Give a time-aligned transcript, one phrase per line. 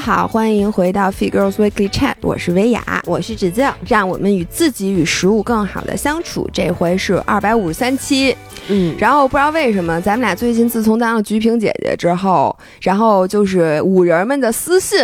[0.00, 6.48] 好，欢迎回到 Fit Girls Weekly Chat，我是薇娅，我是指教，让我们与自己与食物更好的相处。
[6.54, 8.34] 这回是二百五十三期，
[8.68, 14.98] 嗯，然后不知道为什么，咱们俩最近自从当了菊萍姐姐之后，然后就是五人们的私信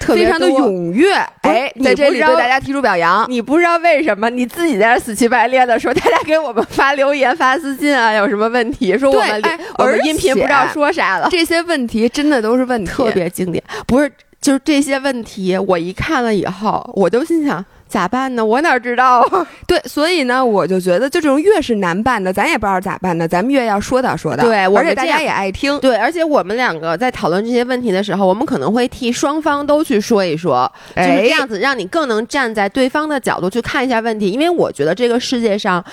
[0.00, 3.24] 特别非常的踊跃，哎，在这里对大家提出表扬。
[3.28, 8.98] 你不知道为什么你自己在这儿死乞白赖的说，大家给我们发留言、发私信啊，有什么问题？
[8.98, 13.62] 说我们、对哎我们音频不知道说啥了，这些问题真的都是问题，特别经典。
[13.86, 18.44] 不是，就是这些问题，我一看了以后，我就心想咋办呢？
[18.44, 19.46] 我哪知道啊？
[19.66, 24.44] 对，所以呢，我就觉得，就这种越是难办的，咱也不知道咋办的，咱们越要说道说道。
[24.44, 25.78] 对我而且大家也爱听。
[25.80, 34.30] 对，而且我们两个在讨论这些问题的时候，我们可能会替双方都去说一说，就是哎这样子，让你更能站在对方的角度去看一下问题。
[34.30, 35.84] 因为我觉得这个世界上。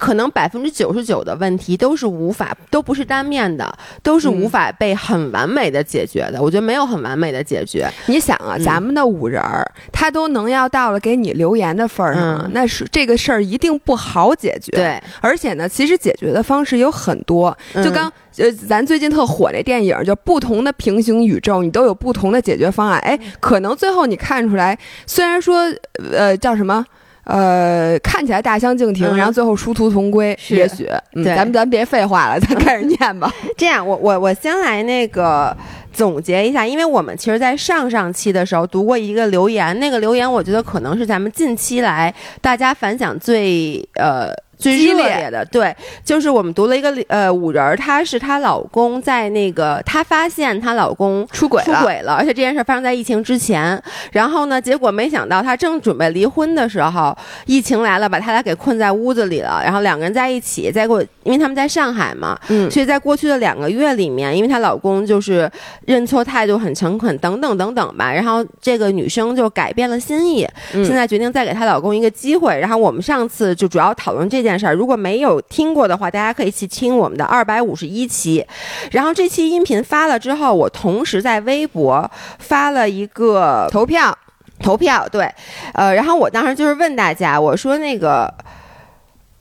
[0.00, 3.70] 可能百分之九十九的问题都是无法，都不是单面的，
[4.02, 6.40] 都是无嗯法被很完美的解决的。
[6.40, 7.86] 我觉得没有很完美的解决。
[8.06, 17.56] 你想啊，嗯咱们的五人儿，他都能要到了给你留言的份儿上，嗯那是这个事儿一定不好解决。，对，而且呢，其实解决的方式有很多。
[17.74, 22.98] 就嗯刚呃，咱最近特火那电影，就不同的平行宇宙，你都有不同的解决方案。
[23.00, 25.72] 哎，嗯可能最后你看出来，虽然说
[26.12, 26.84] 呃叫什么。
[27.24, 33.30] 呃，看起来大相径庭，嗯然后最后殊途同归，是也许，嗯、对咱们咱别废话了，咱开始念吧。
[33.56, 35.56] 这样，我我我先来那个
[35.92, 44.34] 总结一下，因为我们其实，在上上期的时候读过一个留言，那个留言我觉得可能是咱们近期来大家反响最呃。
[44.60, 53.82] 最热激烈烈的，对，就是我们读了一个呃五人儿，她是她老公在那个，她发现她老公出轨了，出轨了，而且这件事发生在疫情之前。
[54.12, 59.60] 然后呢，结果没想到她正准备离婚的时候，疫情来了，把他俩给困在屋子里了。
[59.64, 65.50] 然后两个人在一起，在过，因为他们在上海嘛，嗯，所以在过去的两个月里面，因为她老公就是
[65.86, 72.58] 认错态度很诚恳，等等等等吧，然后这个女生就改变了心意，嗯现在决定再给她老公一个机会。
[72.58, 78.44] 然后我们上次就主要讨论这件件事儿，如果没有听过的话，大家可以去听我们的二百五十一期。
[78.90, 84.16] 然后这期音频发了之后，我同时在微博发了一个投票，
[84.60, 85.32] 投票，对，
[85.74, 88.32] 呃，然后我当时就是问大家，我说那个，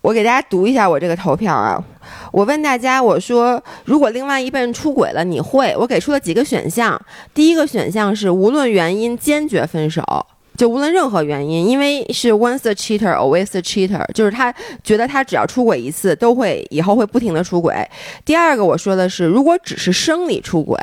[0.01, 1.83] 我给大家读一下我这个投票啊。
[2.31, 5.75] 我问大家，我说如果另外一半出轨了，你会？
[5.77, 6.99] 我给出了几个选项。
[7.33, 10.03] 第一个选项是无论原因坚决分手。
[10.59, 14.53] 就无论任何原因，因为是 once a cheater always a cheater，就是他
[14.83, 17.73] 觉得他只要出轨一次，都会以后会不停的出轨。
[18.25, 20.77] 第二个我说的是，如果只是生理出轨，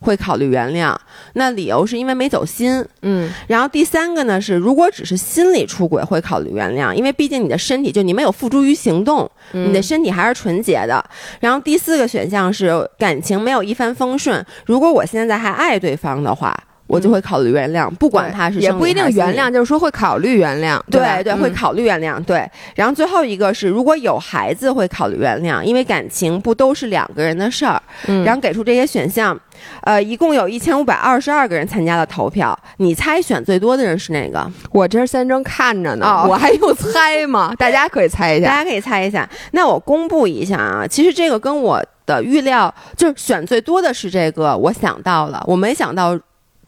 [0.00, 0.96] 会考虑原谅，
[1.34, 2.82] 那理由是因为没走心。
[3.02, 11.04] 嗯，然后第三个呢是，如果只是心理出轨，会考虑原谅，因为毕竟你的身体就你没有付诸于行动，你的身体还是纯洁的。
[11.40, 16.56] 然后第四个选项是感情没有一帆风顺，如果我现在还爱对方的话，
[16.88, 22.20] 我就会考虑原谅，不管他是也不一定原谅，就是说会考虑原谅，吧对对，会嗯考虑原谅。
[22.24, 27.80] 对，然后最后一个是，如果有孩子，会考虑原谅，因为感情不都是两个人的事儿。
[28.06, 29.38] 嗯然后给出这些选项，
[29.82, 34.50] 呃，一共有一千五百二十二个人参加了投票，你猜选最多的人是哪个？
[34.72, 37.52] 我这三正看着呢，哦我还用猜吗？
[37.58, 38.46] 大家可以猜一下。
[38.48, 39.28] 大家可以猜一下。
[39.52, 46.18] 那我公布一下啊，其实这个跟我的预料，就是选最多的是这个，我想到了，我没想到。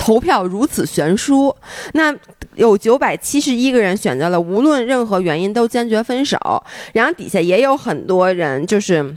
[0.00, 1.54] 投票如此悬殊，
[1.92, 2.12] 那
[2.54, 6.38] 有九百七十一个人选择了无论任何原因都坚决分手，
[6.94, 9.14] 然后底下也有很多人就是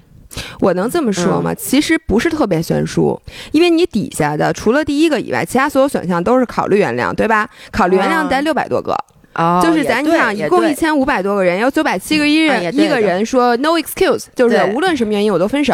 [0.60, 1.44] 我能这么说嗯。
[1.44, 1.54] 吗？
[1.56, 3.18] 其实不是特别悬殊，
[3.54, 7.50] 因为你底下的除了第一个以外，其他所有选项都是考虑原谅，对吧？
[7.72, 8.28] 考虑原谅啊。
[8.28, 8.94] 得六百多个，
[9.36, 15.74] 哦就是咱看一共一千五百多个人，有九百七个一人，一个人说 no excuse，就是无论什么原因我都分手。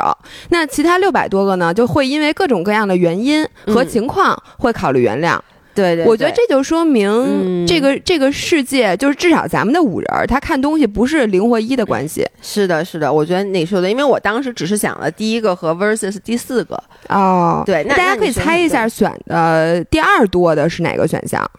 [0.50, 5.38] 那其他六百多个呢，就会因为各种各样的原因和嗯情况会考虑原谅。
[5.75, 17.64] 对对，我觉得这就说明嗯这个、这个世界，就是至少咱们的五人儿，他看东西不是零或一的关系是的，是的，我觉得你说的，因为我当时只是想了第一个和 versus 第四个，哦。
[17.66, 21.50] 对，那大家可以猜一，下选的第二多的是哪个选项？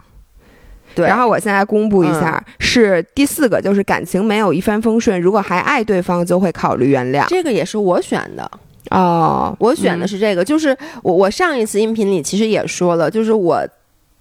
[0.94, 7.26] 对，然后我现在公布一下，是第四个，就是感情没有一帆风顺，如果还爱对方，就会考虑原谅。
[7.28, 8.50] 这个也是我选的，
[8.90, 13.66] 哦，我选的嗯是这个，就是我我上一次音频里其实也说了，就是我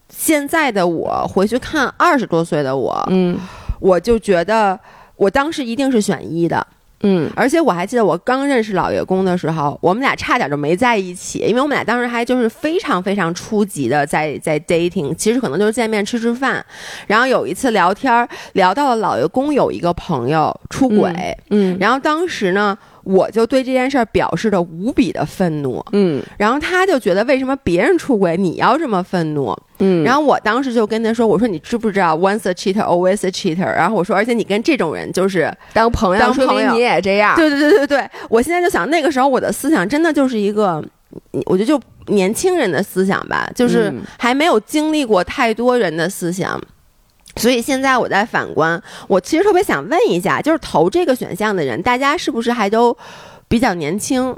[0.09, 3.37] 现在的我回去看二十多岁的我，嗯。
[3.81, 4.77] 我就觉得
[5.15, 6.67] 我当时一定是选一的。
[7.01, 16.65] 嗯而且我还记得我刚认识老爷公的时候，我们俩差点就没在一起，因为我们俩当时还就是非常非常初级的在在 dating，其实可能就是见面吃吃饭，
[17.07, 22.77] 然后有一次聊天聊到了老爷公有一个朋友出轨，嗯然后当时呢。
[23.09, 29.57] 我就对这件事儿表示的无比的愤怒，嗯然后他就觉得为什么别人出轨你要这么愤怒？
[29.79, 37.35] 嗯，然后我当时就跟他说：“我说你知不知道 once a cheater always a cheater？” 然后我说，而且你跟这种人就是，当朋友，当朋友说明你也这样。
[37.35, 40.83] 对对对对对，我现在就想那个时候我的思想真的就是一个，
[41.45, 41.81] 我觉得就
[42.13, 46.61] 年轻人的思想吧，就是嗯还没有经历过太多人的思想。
[47.35, 52.97] 所以现在我在反观，我其实特别想问一下，就是投这个选项的人，大家是不是还都
[53.47, 54.35] 比较年轻？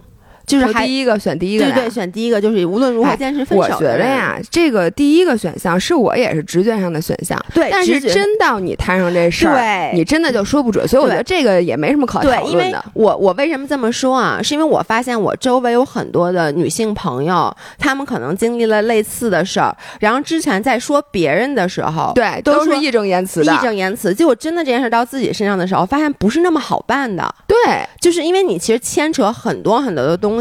[0.51, 3.99] 就是还第一个选第一个，对对，选第一个就是无论如何哎坚持分我手的人。
[3.99, 10.87] 觉得呀，这个第一个选项是我也是直觉上的选项，对，但是真到你摊上这事儿，对你真的就说不准。
[10.87, 12.85] 所以我觉得这个也没什么可讨对，因为论的。
[12.93, 14.41] 我我为什么这么说啊？
[14.41, 23.57] 是因为我发现我周围有很多的女性朋友，她们可能经历了类似的事儿，然后之前在说别人的时候，对，都是义正言辞的义。
[23.61, 27.33] 正言辞，结果真的这件事到自己身上的时候，发现不是那么好办的。
[27.47, 27.55] 对，
[27.99, 30.40] 就是因为你其实牵扯很多很多的东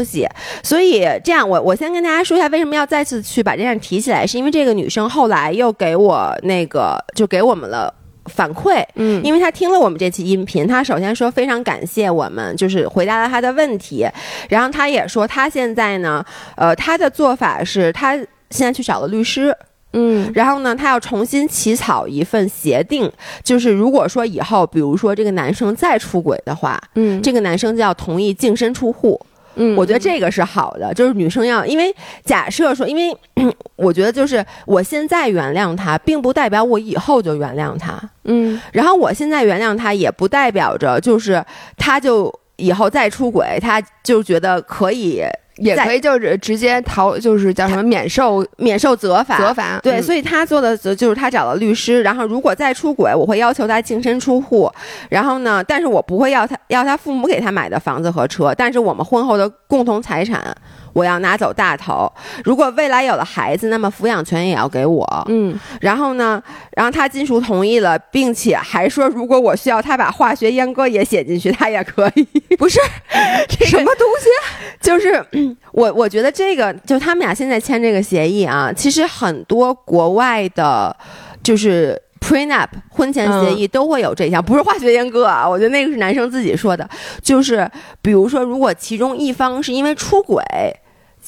[0.63, 7.93] 所以这样我我先跟大家说一下为什么要再次去把这件事提起来，是因为这个女生后来又给我那个就给我们了。
[8.25, 14.07] 反馈，嗯因为她听了我们这期音频，她首先说非常感谢我们，就是回答了她的问题，
[14.47, 16.23] 然后她也说她现在呢，
[16.55, 18.27] 呃，她的做法是她现
[18.59, 19.53] 在去找了律师，
[19.93, 23.11] 嗯然后呢，他要重新起草一份协定，
[23.43, 29.19] 就是如果说以后，比如说这个男生再出轨的话，嗯，这个男生就要同意净身出户。
[29.63, 33.15] 嗯我觉得这个是好的，就是女生要，因为假设说，因为
[33.77, 38.59] 我觉得就是我现在原谅他，并不代表我以后就原谅他，嗯。
[38.73, 41.43] 然后我现在原谅他，也不代表着就是
[41.77, 45.31] 他就以后再出轨，他就觉得可以在
[45.61, 49.37] 也可以就是直接逃，就是叫什么免受 免受责罚。
[49.37, 49.79] 责罚。
[49.81, 54.71] 对，嗯所以他做的就就是他找了律师，然后如果再出轨，我会要求他净身出户，
[55.09, 60.41] 然后呢，但是我不会要他要他父母给他买的房子和车，但是我们婚后的共同财产
[60.93, 62.11] 我要拿走大头。
[62.43, 65.25] 如果未来有了孩子，那么抚养权也要给我。
[65.29, 66.41] 嗯，然后呢，
[66.75, 72.27] 然后他金属同意了，并且还说，如果我需要他把化学阉割也写进去，他也可以。
[72.57, 72.79] 不是
[73.65, 74.29] 什么东西？
[74.81, 80.95] 就是嗯我我觉得这个就他们俩现在签这个协议啊，其实很多国外的，
[81.43, 82.01] 就是。
[82.21, 86.87] Prenup 婚前协议都会有这项，不是化学阉割啊，我觉得那个是男生自己说的。
[87.21, 87.69] 就是
[88.01, 90.43] 比如说，如果其中一方是因为出轨，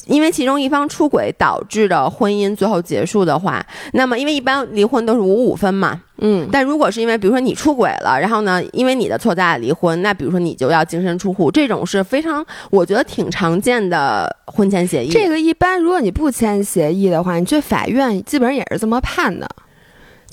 [0.07, 3.63] 因为其中一方出轨导致的婚姻最后结束的话，
[3.94, 15.10] 那么因为一般离婚都是五五分嘛，嗯但如果是因为比如说你出轨了，然后呢，因为你的错咱俩离婚，那比如说你就要净身出户，这种是非常我觉得挺常见的婚前协议。
[15.10, 19.48] 这个一般，如果你不签协议的话，你去法院基本上也是这么判的。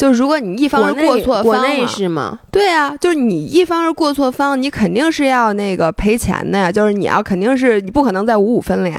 [0.00, 2.38] 就是如果你一方是过错方国内是吗？
[2.50, 6.72] 对啊，就是你一方是过错方，你肯定是要那个赔钱的呀。
[6.72, 8.98] 就是你要肯定是你不可能再五五分了呀，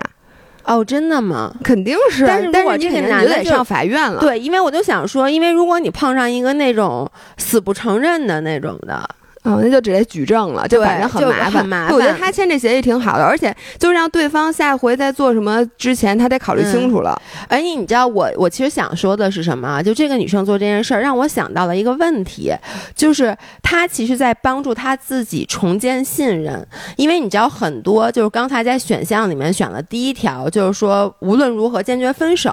[0.64, 1.52] 哦，真的吗？
[1.64, 2.28] 肯定是。
[2.28, 4.22] 但是如果但是你这个肯定男的得上法院了。
[4.22, 9.10] 对，因为我就想说，因为如果你碰上一个那种死不承认的那种的，
[9.44, 11.52] 哦，那就直接举证了，就对反正很麻烦。
[11.52, 17.20] 很麻烦我觉得他签这协议挺好的，而且就让对方下回在做什么之前，他得考虑清楚了。
[17.48, 19.82] 而且你知道我我其实想说的是什么啊？
[19.82, 22.54] 就这个女生做这件事儿，让我想到了一个问题，
[22.96, 26.66] 就是她其实在帮助她自己重建信任。
[26.96, 32.52] 因为你知道很多，就是刚才在选项里面选了第一条，就是说无论如何坚决分手。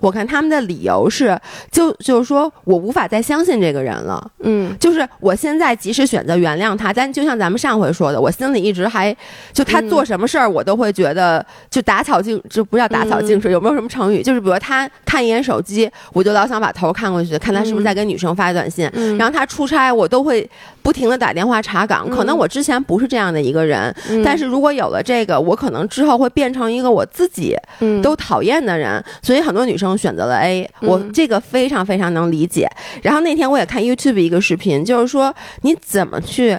[0.00, 1.38] 我看他们的理由是，
[1.70, 4.30] 就就是说我无法再相信这个人了。
[4.40, 9.16] 嗯就是我现在即使选择原谅他，但就像咱们上回说的，我心里一直还
[9.52, 14.22] 就他嗯做什么事儿，我都会觉得就打草惊，就不叫打草惊蛇，有没有什么成语？
[14.22, 18.90] 就是比如他看一眼手机，我就老想把头看过去，看他是不是在跟女生发短信。
[18.94, 20.48] 嗯然后他出差，我都会
[20.86, 22.08] 不停的打电话查岗。
[22.08, 32.70] 可能我之前不是这样的一个人，嗯但是如果有了这个，我可能之后会变成一个我自己嗯都讨厌的人，所以很多女生选择了 A，我嗯这个非常非常能理解。
[33.02, 36.56] 然后那天我也看 YouTube 一个视频，就是说你怎么去。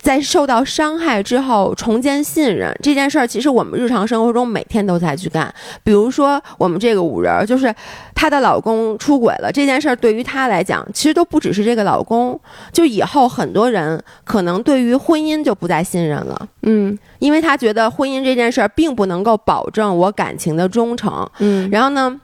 [0.00, 5.52] 在受到伤害之后重建信任这件事儿，其实我们日常生活中每天都在去干。
[5.84, 7.72] 比如说，我们这个五人儿，就是
[8.14, 12.40] 她的老公出轨了这件事儿，对于她来讲，其实都不只是这个老公，
[12.72, 16.48] 就以后很多人可能对于婚姻就不再信任了。
[16.62, 21.28] 嗯因为她觉得婚姻这件事儿并不能够保证我感情的忠诚。
[21.40, 22.18] 嗯然后呢，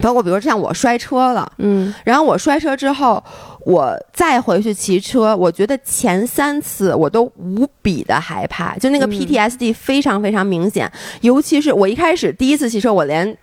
[0.00, 3.22] 包括比如像我摔车了，嗯然后我摔车之后，
[3.64, 10.90] 我再回去骑车，我觉得前三次我都无比的害怕，就那个嗯 PTSD 非常非常明显。
[11.20, 13.36] 尤其是我一开始第一次骑车，我连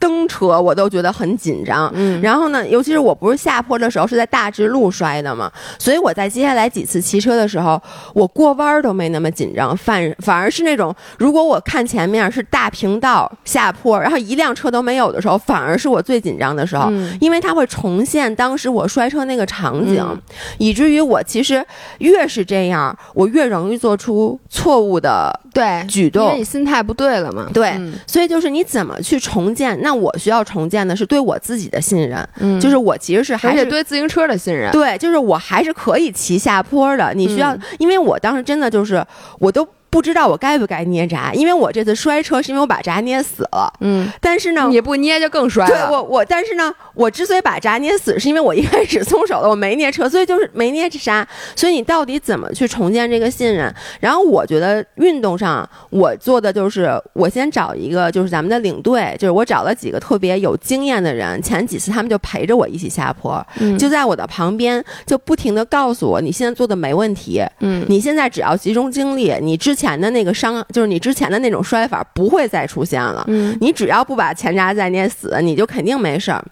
[0.00, 1.88] 蹬车我都觉得很紧张。
[1.94, 7.80] 嗯，然后呢，尤其是我不是下坡的时候是在大直路摔的嘛，所以我在接下来几次骑车的时候，
[8.14, 20.20] 我过弯儿都没那么紧张，反反而是那种如果我看前面是大平道下坡，然后一辆车都没有的时候，反而是我最紧张的时候，嗯因为它会重现当时我摔车那个场景，嗯
[20.58, 21.64] 以至于我其实
[21.98, 26.44] 越是这样，我越容易做出错误的对，举动因为你。
[26.50, 27.48] 心态不对了嘛。
[27.54, 29.80] 对嗯所以就是你怎么去重建？
[29.82, 34.70] 那我需要重建的是对我自己的信任，嗯，就是我其实是还是对自行车的信任。
[34.72, 37.12] 对，就是我还是可以骑下坡的。
[37.14, 39.04] 你需要，嗯因为我当时真的就是
[39.38, 43.72] 我都不知道我该不该捏闸，因为我这次摔车是因为我把闸捏死了。
[43.80, 45.90] 嗯，但是呢，你不捏就更摔对了。
[45.90, 51.26] 我我，但是呢，我之所以把闸捏死，是因为我一开始松手了，我没捏车，所以就是没捏闸。
[51.56, 53.74] 所以你到底怎么去重建这个信任？
[53.98, 73.24] 然后我觉得运动上我做的就是，我先找一个就是咱们的领队，就是我找了几个特别有经验的人，前几次他们就陪着我一起下坡，嗯就在我的旁边，就不停的告诉我，你现在做的没问题，嗯你现在只要集中精力，你之前的那个伤，就是你之前的那种摔法不会再出现了。
[73.28, 76.44] 嗯你只要不把前闸再捏死，你就肯定没事儿。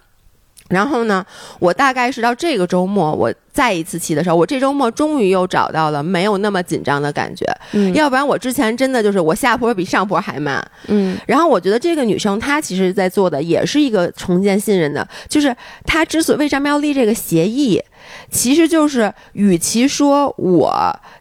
[0.69, 1.25] 然后呢，
[1.61, 7.47] 我大概是到这个周末，我再一次骑的时候，我这周末终于又找到了没有那么紧张的感觉。
[7.73, 10.63] 嗯要不然我之前真的就是我下坡比上坡还慢。
[10.89, 15.55] 嗯然后我觉得这个女生她其实在做的也是一个重建信任的，就是
[15.87, 17.83] 她之所以为什么要立这个协议，
[18.31, 20.71] 其实就是与其说我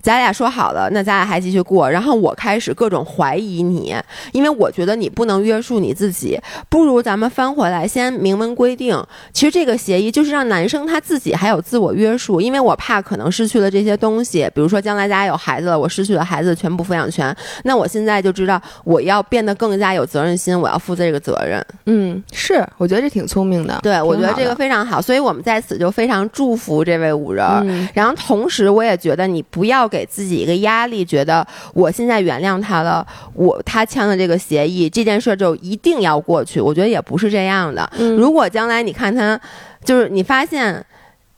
[0.01, 3.95] 咱俩说好了，那咱俩还继续过，然后我开始各种怀疑你，
[4.31, 9.01] 因为我觉得你不能约束你自己，不如咱们翻回来先明文规定，
[9.33, 21.65] 其实这个协议就是让男生他自己还有自我约束，因为我怕可能失去了这些东西，比如说将来家有孩子了，我失去了孩子的全部抚养权，那我现在就知道我要变得更加有责任心，我要负这个责任。
[21.85, 23.79] 嗯，是，我觉得这挺聪明的。
[23.81, 27.45] 对，我觉得这个非常好，所以我们在此就非常祝福这位五人。
[27.65, 36.59] 嗯然后同时，我也觉得你不要给自己一个压力，觉得我现在原谅他了，我他签了这个协议，这件事儿就一定要过去。
[36.59, 37.89] 我觉得也不是这样的。
[37.97, 39.39] 嗯如果将来你看他，
[39.83, 40.85] 就是你发现，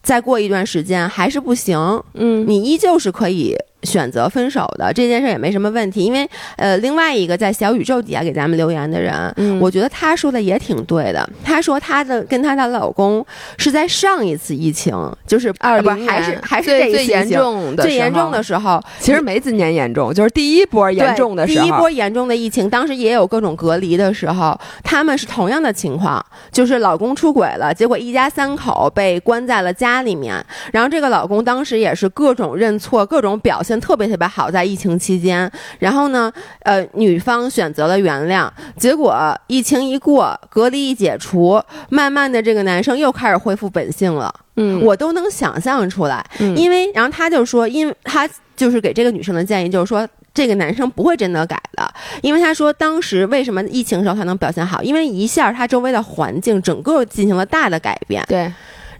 [0.01, 1.77] 再过一段时间还是不行，
[2.13, 6.03] 嗯你依旧是可以选择分手的，这件事也没什么问题。
[6.03, 11.29] 因为呃，另外一个在小宇宙底下给咱们留言的人，嗯我觉得他说的也挺对的。
[11.43, 13.25] 他说他的跟她的老公
[13.57, 14.93] 是在上一次疫情，
[15.25, 21.63] 就是二零不是还是还是这最最严重的最严重的时候，其实没今年严重，就是第一波严重的时候。
[21.63, 30.43] 第一波严重的疫情，当时也有各种隔离的时候，他们是同样的情况，就是老公出轨了，结果一家三口被关在了家里面。
[30.71, 35.51] 然后这个老公当时也是各种认错，各种表现特别特别好，在疫情期间。
[35.79, 44.33] 然后呢，呃，女方选择了原谅，结果疫情一过，隔离一解除，慢慢的这个男生又开始恢复本性了。
[44.55, 50.07] 嗯，我都能想象出来，嗯因为然后他就说，因为他就是给这个女生的建议就是说。
[50.31, 58.49] 这个男生不会真的改的，因为他说当时为什么疫情时候他能表现好，因为一下他周围的环境整个进行了大的改变，对，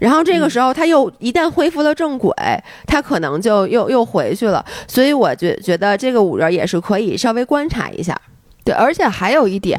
[0.00, 2.34] 然后这个时候他又一旦恢复了正轨，
[2.86, 8.18] 他可能就又又回去了，所以我觉觉得这个五人也是可以稍微观察一下，
[8.64, 9.78] 对，而且还有一点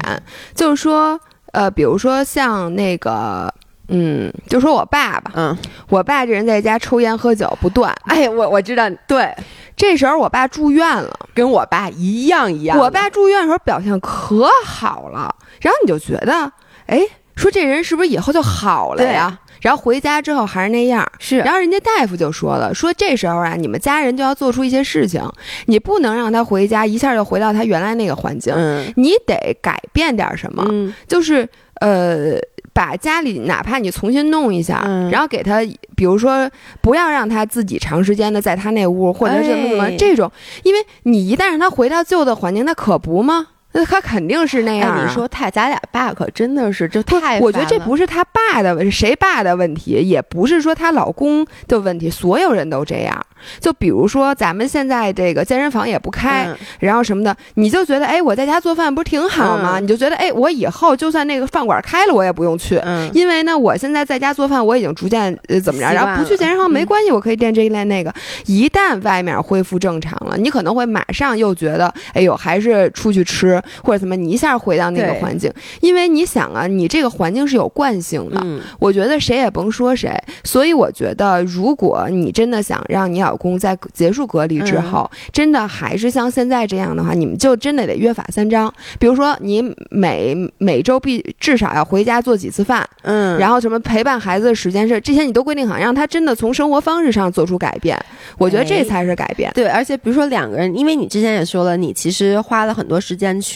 [0.54, 1.20] 就是说，
[1.52, 3.52] 呃，比如说像那个，
[3.88, 9.34] 嗯，就说我爸爸，嗯，我爸这人在家抽烟喝酒不断，哎，我我知道，对，
[9.76, 16.52] 这时候我爸住院了，跟我爸一样一样，我爸住院的时候表现可好了，然后你就觉得，
[16.86, 17.00] 哎，
[17.34, 19.38] 说这人是不是以后就好了呀？
[19.62, 21.38] 然后回家之后还是那样，是。
[21.38, 25.22] 然后人家大夫就说了，说这时候啊，你们家人就要做出一些事情，
[25.64, 28.92] 你不能让他回家一下就回到他原来那个环境，嗯。
[28.96, 30.92] 你得改变点什么，嗯。
[31.08, 31.48] 就是
[31.80, 32.36] 呃。
[32.74, 35.10] 把家里哪怕你重新弄一下，嗯。
[35.10, 35.60] 然后给他，
[35.94, 36.50] 比如说
[36.80, 39.96] 不要让他自己长时间的在他那屋，或者是什么什么、哎。
[39.98, 43.48] 这种，因为你一旦让他回到旧的环境，那可不吗？
[43.72, 53.24] 那他肯定是那样、啊哎，你说太，咱俩爸可真的是这太，我觉得这不是他爸的问，谁爸的问题，也不是说她老公的问题，所有人都这样。
[53.58, 59.80] 就比如说咱们现在这个健身房也不开，嗯然后什么的，你就觉得哎，我在家做饭不是挺好吗？
[59.80, 62.78] 嗯你就觉得哎，我以后就算那个饭馆开了，我也不用去。
[62.84, 68.14] 嗯因为呢，我现在在家做饭，我已经逐渐呃怎么着，然后不去健身房没关系，我可以练这一练那个。
[68.46, 78.40] 一旦外面恢复正常了，你可能会马上又觉得，哎呦，还是出去吃，或者怎么，你一下回到那个环境，因为你想啊，你这个环境是有惯性的。
[78.44, 80.12] 嗯我觉得谁也甭说谁，
[80.44, 88.72] 所以我觉得，如果你真的想让你老公在结束隔离之后，真的还是像现在这样的话，你们就真的得约法三章。
[88.98, 97.98] 比如说，你每每周必至少要回家做几次饭，嗯，然后什么陪伴孩子的时间是这些你都规定好，让他真的从生活方式上做出改变。
[98.38, 99.50] 我觉得这哎才是改变。
[99.54, 103.51] 对，而且比如说两个人，因为你之前也说了，你其实花了很多时间去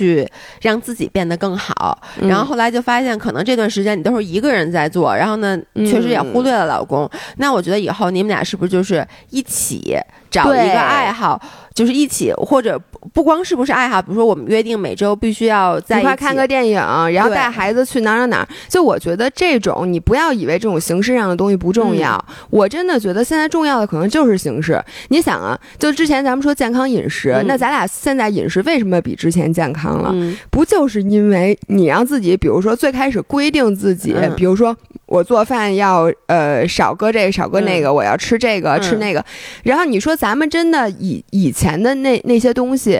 [0.60, 2.28] 让自己变得更好，嗯。
[2.28, 5.86] 然后后来就发现，可能这段时间你都是一个人在做，然后呢，嗯。
[5.86, 7.08] 确实也忽略了老公。
[7.36, 9.96] 那我觉得以后你们俩是不是就是一起
[10.30, 11.40] 找一个爱好，
[11.74, 12.78] 就是一起，或者
[13.12, 16.02] 不不光是不是爱好，比如说我们约定每周必须要在起。
[16.02, 16.76] 一块看个电影，
[17.12, 18.48] 然后带孩子去哪儿哪儿哪儿。
[18.68, 22.14] 就我觉得这种，你不要以为这种形式上的东西不重要。
[22.28, 22.34] 嗯。
[22.50, 24.80] 我真的觉得现在重要的可能就是形式。
[25.08, 27.44] 你想啊，就之前咱们说健康饮食，嗯。
[27.48, 30.10] 那咱俩现在饮食为什么比之前健康了？
[30.12, 30.36] 嗯。
[30.50, 34.32] 不就是因为你让自己，比如说最开始规定自己，嗯。
[34.36, 38.82] 比如说我做饭要呃少搁这个少搁那个，我要吃这个、嗯。
[38.82, 39.24] 吃那个，
[39.64, 42.95] 然后你说咱们真的以以前的那那些东西，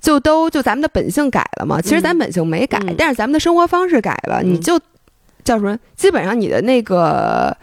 [0.00, 1.80] 就都就咱们的本性改了嘛？
[1.80, 4.78] 其实咱本性没改，嗯但是咱们的生活方式改了，嗯你就
[5.44, 5.78] 叫什么？
[5.96, 7.56] 基本上你的那个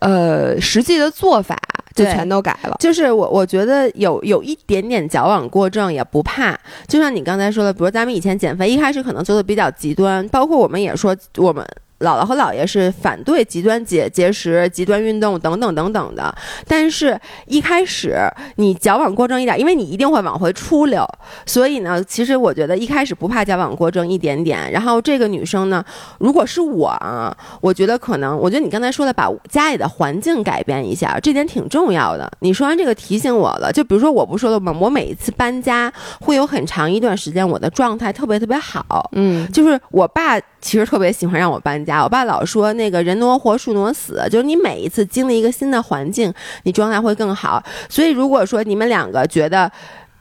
[0.00, 1.58] 呃实际的做法
[1.94, 2.76] 就全都改了。
[2.80, 6.58] 就是我，我觉得有有一点点矫枉过正也不怕。
[6.86, 11.66] 就像你刚才说的，比如咱们以前减肥，一开始可能做的比较极端，包括我们也说我们。
[12.00, 16.34] 姥姥和姥爷是反对极端节节食、极端运动等等等等的，
[16.66, 18.16] 但是一开始
[18.56, 21.06] 你矫枉过正一点，因为你一定会往回出溜，
[21.44, 24.70] 所以呢，其实我觉得一开始不怕矫枉过正一点点。
[24.72, 25.84] 然后这个女生呢，
[26.18, 32.30] 如果是我啊，我觉得可能，我觉得你刚才说的把家里的环境改变一下，这点挺重要的。
[32.40, 34.74] 你说完这个提醒我了，就比如说我不说了吗？
[34.80, 46.32] 我每一次搬家会有很长一段时间我的状态特别特别好，嗯，就是我爸其实特别喜欢让我搬家，我爸老说那个人挪活树挪死，就是你每一次经历一个新的环境，
[46.62, 47.62] 你状态会更好。
[47.88, 49.70] 所以如果说你们两个觉得，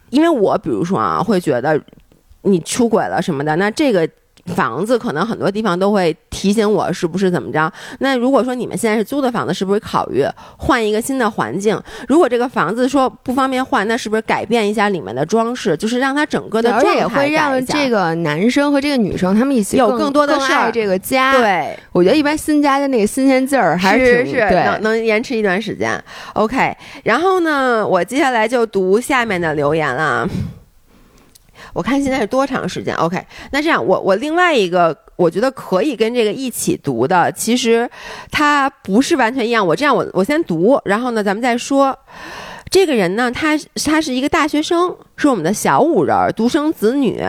[0.09, 1.79] 因为我比如说啊，会觉得
[2.43, 4.09] 你出轨了什么的，那这个。
[4.55, 7.71] 房子可能很多地方都会提醒我是不是怎么着。
[7.99, 10.25] 那如果说你们现在是租的房子，是不是考虑
[10.57, 11.79] 换一个新的环境？
[12.07, 21.77] 如果这个房子说不方便换，那是不是改变一下里面的装饰，就是让它整个的而且也状态会让这个男生和这个女生他们一起有更更多的事爱这个家。，对。
[21.91, 26.01] 我觉得一般新家的那个新鲜劲儿还是挺对能能延迟一段时间。
[26.33, 30.27] OK，然后呢，我接下来就读下面的留言了。
[31.73, 37.89] 我看现在是多长时间？OK，那这样我我另外一个我觉得可以跟这个一起读的，其实
[38.31, 39.65] 它不是完全一样。
[39.65, 41.97] 我这样我我先读，然后呢咱们再说。
[42.69, 47.19] 这个人呢，他他是一个大学生，是我们的小五人儿，独生子女。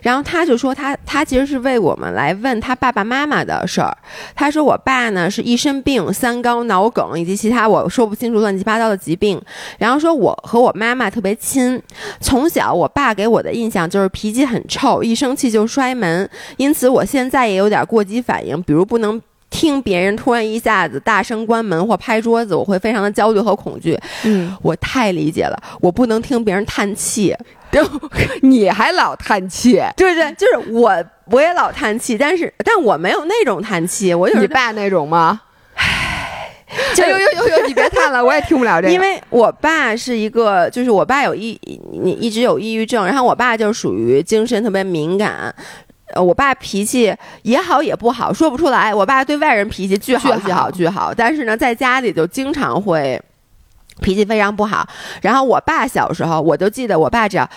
[0.00, 3.94] 然后他就说他他其实是为我们来问他爸爸妈妈的事儿。
[4.34, 9.38] 他说我爸呢是一身病，三高、脑梗以及其他我说不清楚乱七八糟的疾病。
[9.78, 11.80] 然后说我和我妈妈特别亲，
[12.20, 16.28] 从小我爸给我的印象就是脾气很臭，一生气就摔门。
[16.56, 19.20] 因此我现在也有点过激反应，比如不能。
[19.50, 23.98] 听别人突然一下子大声关门或拍桌子，我会非常的焦虑和恐惧。
[24.24, 27.34] 嗯，我太理解了，我不能听别人叹气。
[28.42, 35.42] 你还老叹气， 对对，就是我我也老叹气，但是但我没有那种叹气，我就是你爸那种吗？
[36.94, 37.66] 就哎呦呦呦呦！
[37.66, 38.92] 你别叹了，我也听不了这个。
[38.94, 41.58] 因为我爸是一个，就是我爸有抑，
[41.92, 45.54] 你一直有抑郁症，然后我爸就属于精神特别敏感。
[46.14, 48.94] 呃，我爸脾气也好也不好，说不出来。
[48.94, 53.20] 我爸对外人脾气巨好巨好巨好，但是呢，在家里就经常会
[54.00, 54.88] 脾气非常不好。
[55.22, 57.50] 然后我爸小时候，我就记得我爸只要，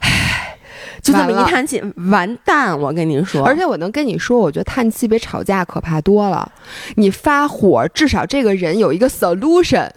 [0.00, 0.56] 唉，
[1.02, 2.78] 就这么一叹气，完蛋！
[2.78, 6.50] 我跟你说，而且我能跟你说，我觉得叹气比吵架可怕多了。
[6.96, 9.88] 你发火，至少这个人有一个 solution。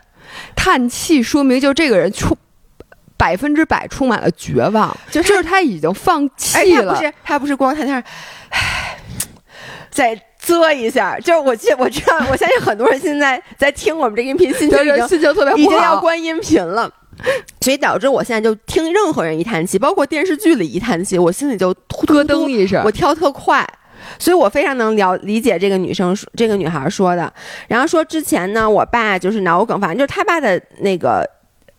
[0.55, 2.35] 叹气说明就这个人出
[3.23, 6.93] 百分之百充满了绝望，就是就是他已经放弃了。
[6.99, 8.03] 且他不是他不是光他那儿，
[8.49, 8.97] 唉，
[9.89, 15.71] 再啧一下，就是我记我知道，我相信很多人现在在听我们这音频，心情已经就是心情特别好已经。
[15.77, 16.91] 要关音频了。
[17.61, 23.65] 所以导致我现在就听任何人一叹气，包括电视剧里一叹气，我心里就咯噔一声我，跳特快。
[24.19, 27.31] 所以我非常能了理解这个女生说这个女孩说的。
[27.69, 31.25] 然后说之前呢，我爸就是脑梗，反正就是他爸的那个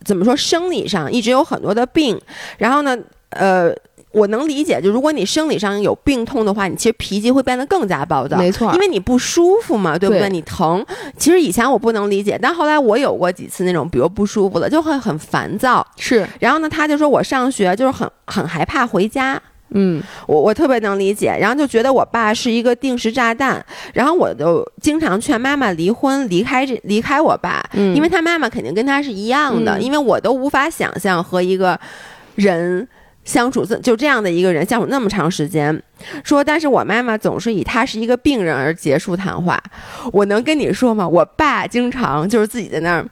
[0.05, 2.17] 怎么说，生理上一直有很多的病。
[2.57, 2.97] 然后呢，
[3.31, 3.73] 呃，
[4.11, 8.37] 我能理解，就如果你生理上有病痛的话，你其实脾气会变得更加暴躁。
[8.37, 10.21] 没错因为你不舒服嘛，对不对？
[10.21, 10.85] 对你疼。
[11.17, 15.85] 其实以前我不能理解，但后来我有过几次那种，比如不舒服了，就会很烦躁。
[15.97, 19.41] 是然后呢，他就说我上学就是很很害怕回家，
[19.71, 31.77] 嗯，我我特别能理解，然后就觉得我爸是一个定时炸弹，然后我就经常劝妈妈离婚，离开这离开我爸，嗯因为他妈妈肯定跟他是一样的，嗯因为我都无法想象和一个
[32.35, 32.87] 人
[33.23, 35.81] 相处这就这样的一个人相处那么长时间。
[36.23, 39.61] 说，但是我妈妈总是以他是一个病人而结束谈话。
[40.13, 41.07] 我能跟你说吗？
[41.07, 43.05] 我爸经常就是自己在那儿。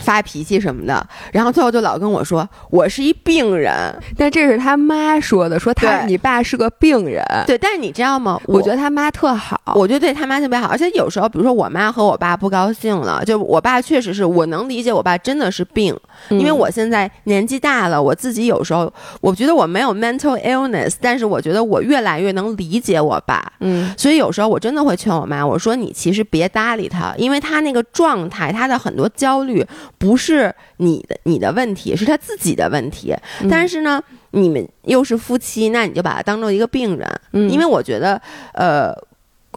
[0.00, 3.72] 发脾气什么的，然后最后就老跟我说我是一病人，
[4.16, 7.24] 但这是他妈说的，说他你爸是个病人。
[7.46, 8.40] 对，但是你知道吗？
[8.46, 15.96] 我觉得他妈特好，我觉得对他妈特别好，而且有时候，比如说我妈和我爸不高兴了，就我爸确实是我能理解，我爸真的是病，
[16.28, 16.38] 嗯。
[16.38, 23.92] 因为我现在年纪大了，我自己有时候我觉得我没有 mental illness，但是我觉得我越来越能理解我爸，嗯。
[23.96, 29.64] 所以有时候我真的会劝我妈，我说你其实别搭理他，因为他那个状态，他的很多焦虑
[29.98, 33.14] 不是你的你的问题，是他自己的问题。
[33.40, 38.20] 嗯但是呢，你们又是夫妻，那你就把他当做一个病人，嗯因为我觉得，
[38.52, 38.94] 呃。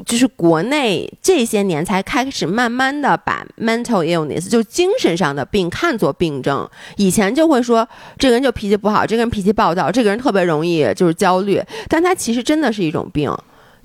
[0.06, 11.60] 就是国内这些年才开始慢慢的把 mental illness 就精神上的病看作病症，以前就会说这个人就脾气不好，这个人脾气暴躁，这个人特别容易就是焦虑，
[11.90, 13.36] 但他其实真的是一种病。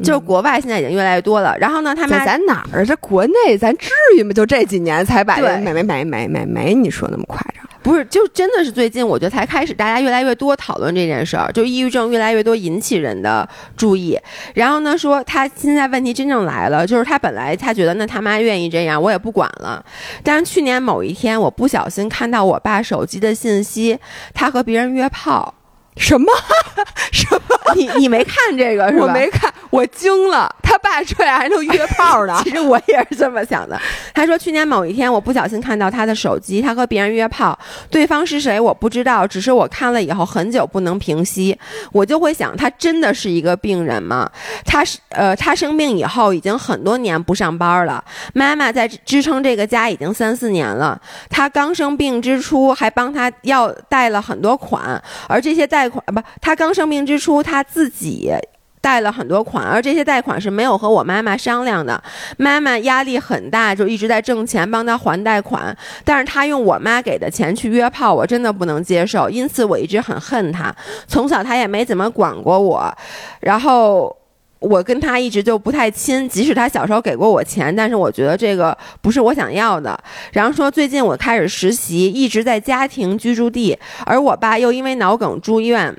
[0.03, 2.85] 就是国外现在已经越来越多了，然后呢，他在妈咱哪儿啊？
[2.85, 4.33] 这国内咱至于吗？
[4.33, 7.63] 就这几年才把对人没没没没没没你说那么夸张。
[7.83, 14.17] 不是，就真的是最近，我觉得才开始，大家越来越多讨论这件事儿，就抑郁症越来越多引起人的注意。
[14.55, 19.85] 然后呢，说他现在问题真正来了，就是他本来他觉得那他妈愿意这样，我也不管了。
[20.23, 23.99] 但是去年某一天，我不小心看到我爸手机的信息，
[24.33, 25.53] 他和别人约炮。
[25.97, 26.33] 什么？
[27.13, 27.75] 什么？
[27.75, 29.05] 你你没看这个是吧？
[29.05, 30.55] 我没看，我惊了。
[30.63, 32.41] 他爸这样还能约炮呢？
[32.45, 33.79] 其实我也是这么想的。
[34.15, 37.57] 他说，去年某一天，我不小心看到他的手机，他和别人约炮，
[37.91, 41.57] 对方是谁我不知道，只是我看了以后很久不能平息，
[41.93, 44.31] 我就会想，他真的是一个病人吗？
[44.65, 48.03] 他是呃，他生病以后已经很多年不上班了，
[48.33, 50.99] 妈妈在支撑这个家已经三四年了。
[51.29, 58.33] 他刚生病之初还帮他要贷了很多款，而这些贷贷款不，他刚生病之初他自己。
[58.81, 62.03] 贷了很多款，而这些贷款是没有和我妈妈商量的。
[62.37, 70.75] 妈妈压力很大，就一直在挣钱帮他还贷款，但是他用我妈给的钱去约炮，我真的不能接受，因此我一直很恨他。
[71.07, 72.93] 从小他也没怎么管过我，
[73.41, 74.17] 然后。
[74.63, 79.99] 我跟他一直就不太亲，即使他小时候给过我钱，但是我觉得这个不是我想要的。
[80.33, 85.95] 然后说最近我开始实习，一直在家庭居住地，而我爸又因为脑梗住院。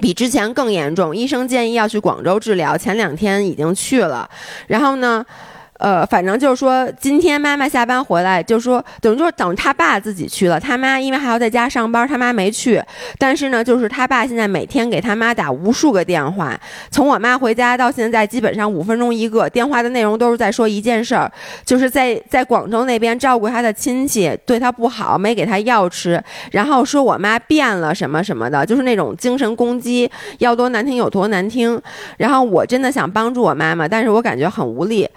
[0.00, 4.30] 比之前更严重，医生建议要去广州治疗，前两天已经去了。
[4.68, 5.26] 然后呢，
[5.78, 12.82] 呃，反正就是说，今天妈妈下班回来，就说等于就是等他爸自己去了，他妈因为还要在家上班，他妈没去。
[13.16, 16.58] 但是呢，就是他爸现在每天给他妈打无数个电话，
[16.90, 21.30] 从我妈回家到现在，基本上五分钟一个，电话的内容都是在说一件事儿，
[21.64, 31.80] 就是在在广州那边照顾他的亲戚，对他不好，没给他药吃，然后说我妈变了什么什么的，就是那种精神攻击，要多难听有多难听。
[32.16, 35.08] 然后我真的想帮助我妈妈，但是我感觉很无力。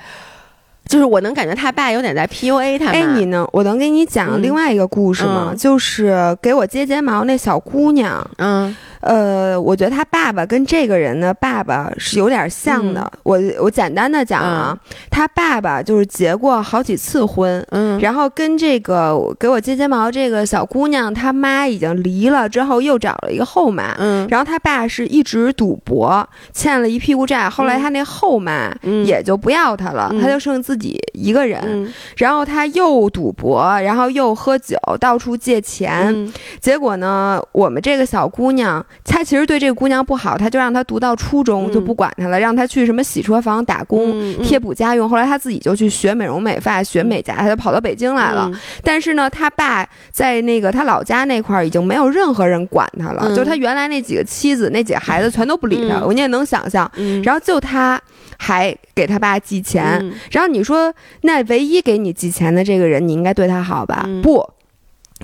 [0.88, 2.88] 就是我能感觉他爸有点在 PUA 他。
[2.92, 5.50] 哎，你能我能给你讲嗯另外一个故事吗？
[5.52, 13.12] 嗯就是给我接睫毛那小姑娘，嗯呃，我觉得他爸爸跟这个人的爸爸是有点像的。
[13.24, 14.78] 我我简单的讲啊，
[15.10, 17.66] 他爸爸就是结过好几次婚。
[17.72, 23.96] 嗯然后跟这个给我接睫毛这个小姑娘，她妈已经离了之后，又找了一个后妈。
[24.00, 27.50] 嗯然后他爸是一直赌博，欠了一屁股债。
[27.50, 31.62] 后来他那后妈嗯也就不要他了，嗯他就剩自己一个人。
[31.66, 36.08] 嗯然后他又赌博，然后又喝酒，到处借钱。
[36.08, 44.12] 嗯结果呢，我们这个小姑娘，她其实对这个姑娘不好，他就让她读到初中、嗯就不管她了，让她去什么洗车房打工。
[44.14, 48.50] 嗯贴补家用，后来他自己就去学美容美发，学美甲，他就跑到北京来了。
[48.52, 56.90] 嗯但是呢，他爸在那个他老家那块儿已经没有任何人管他了，嗯就他原来那几个妻子、那几个孩子全都不理他，嗯你也能想象。
[56.96, 58.02] 嗯然后就他
[58.38, 64.04] 还给他爸寄钱，嗯然后你说那唯一给你寄钱的这个人，你应该对他好吧？
[64.08, 64.48] 嗯不，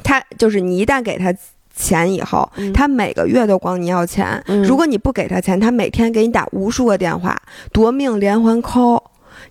[0.03, 1.33] 他就是你一旦给他。
[1.77, 4.43] 钱以后，嗯他每个月都管你要钱。
[4.47, 7.39] 嗯如果你不给他钱，他每天给你打无数个电话，
[7.71, 9.01] 夺命连环 call，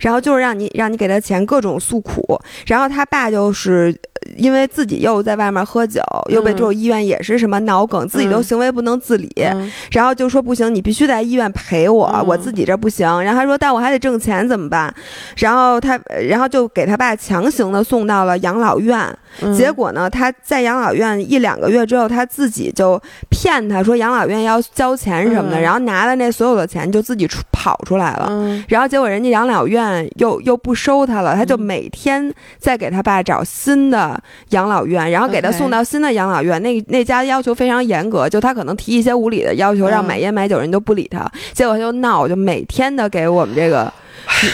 [0.01, 2.39] 然后就是让你让你给他钱，各种诉苦。
[2.67, 9.31] 然后他爸就是呃因为自己又在外面喝酒，又被这种医院，也是什么脑梗，自己都嗯行为不能自理。
[9.37, 13.07] 嗯然后就说不行，你必须在医院陪我，嗯我自己这不行。
[13.23, 14.93] 然后他说，但我还得挣钱，怎么办？
[15.37, 19.17] 然后他，呃然后就给他爸强行的送到了养老院。
[19.43, 28.27] 嗯结果呢，他在养老院一两个月之后，他自己就骗他说养老院要交钱什么的，嗯然后拿了那所有的钱就自己出跑出来了。
[28.31, 34.21] 嗯然后结果人家养老院又又不收他了，他就嗯每天在给他爸找新的
[34.51, 36.63] 养老院，然后给他送到新的养老院。
[36.63, 43.93] 那那家要求非常严格，就他可能提一些无理的要求，让嗯买烟买酒人都不理他，结果他就闹，就每天的给我们这个，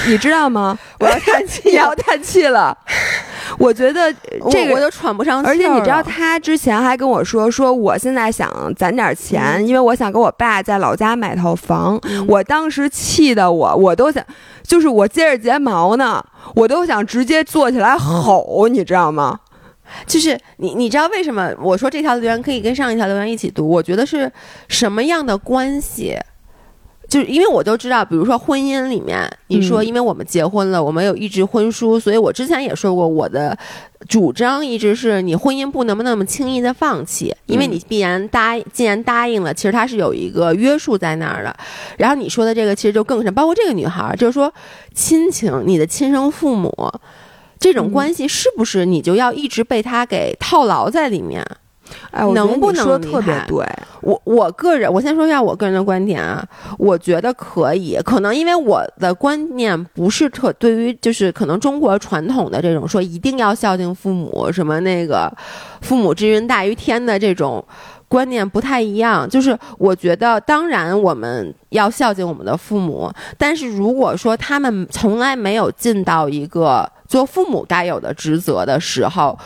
[0.06, 0.78] 你你知道吗？
[0.98, 2.76] 我要叹气你 要叹气了。
[3.58, 4.12] 我觉得
[4.50, 11.98] 这个我就喘不上气而且你知道，他之前还跟我说，说我现在想攒点钱，因为我想给我爸在老家买套房。
[12.04, 14.24] 嗯我当时气的我，我都想，
[14.62, 19.40] 就是我接着睫毛呢，我都想直接坐起来吼，你知道吗？
[20.06, 23.68] 就是你，你知道为什么我说这条留言可以跟上一条留言一起读？
[23.68, 24.30] 我觉得是
[24.68, 26.18] 什么样的关系？
[27.12, 33.54] 就是因为我都知道，比如说婚姻里面，你说嗯因为我们结婚了，我们有一纸婚书，所以我之前也说过，我的
[34.08, 41.54] 主张一直是你婚姻不能那么轻易的放弃，因为嗯你必然答既然答应了，其实它是有一个约束在那儿的。
[41.98, 44.50] 然后你说的这个其实就更深，包括这个女孩儿，就是说
[44.94, 46.72] 亲情，你的亲生父母。
[47.60, 51.46] 这种嗯关系是不是你就要一直被他给套牢在里面？
[52.10, 53.66] 哎，我能不能说能特别对？
[54.00, 56.46] 我我个人，我先说一下我个人的观点啊，
[56.78, 65.32] 我觉得可以，可能因为我的观念不是特对于就是可能中国传统的这种说一定要孝敬父母，什么那个
[65.80, 67.64] 父母之云大于天的这种。
[68.08, 79.38] 观念不太一样，就是我觉得，当然我们要孝敬我们的父母，但是如果说他们从来没有尽到一个做父母该有的职责的时候，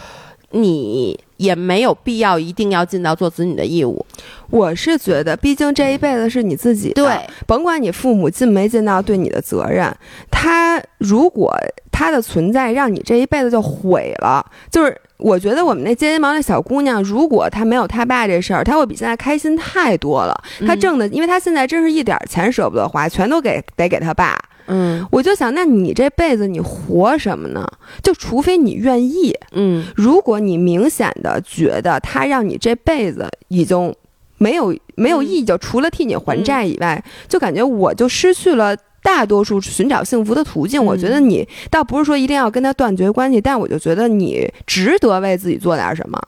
[0.50, 4.04] 你也没有必要一定要尽到做子女的义务。
[4.50, 9.92] 我是觉得，毕竟这一辈子是你自己的，对，甭管你父母尽没尽到对你的责任，
[10.30, 11.52] 他如果
[11.90, 20.38] 他的存在让你这一辈子就毁了，就是我觉得我们那接睫毛那小姑娘，如果她没有她爸这事儿，她会比现在开心太多了。
[20.66, 24.38] 她嗯挣的，因为她现在真是一点儿钱舍不得花，全都给得给她爸。
[24.68, 27.66] 嗯我就想，那你这辈子你活什么呢？
[28.02, 33.94] 就除非你愿意，嗯如果你明显的觉得他让你这辈子已经
[34.38, 38.76] 没有没有意义，就除了替你还债以外，就感觉我就失去了。
[39.02, 46.20] 大多数寻找幸福的途径，嗯我觉得你倒不是说一定要跟他断绝关系，但我就觉得你值得为自己做点什么。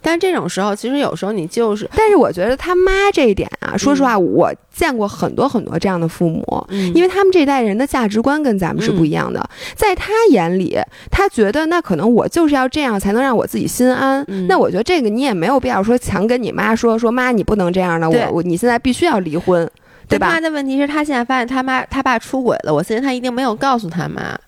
[0.00, 10.78] 但这种时候，其实有时候你就是，但是我觉得他妈这一点啊，说实话，我见过很多很多这样的父母，嗯因为他们这代人的价值观跟咱们是不一样的，在他眼里，
[11.10, 14.24] 他觉得那可能我就是要这样才能让我自己心安。
[14.28, 19.68] 嗯那我觉得这个你也没有必要说强跟你妈说说妈你不能这样的，我我你现在必须要离婚，
[20.08, 20.48] 对吧但他？
[20.48, 24.38] 的问题是他现在发现他妈他爸出轨了，我相信他一定没有告诉他妈。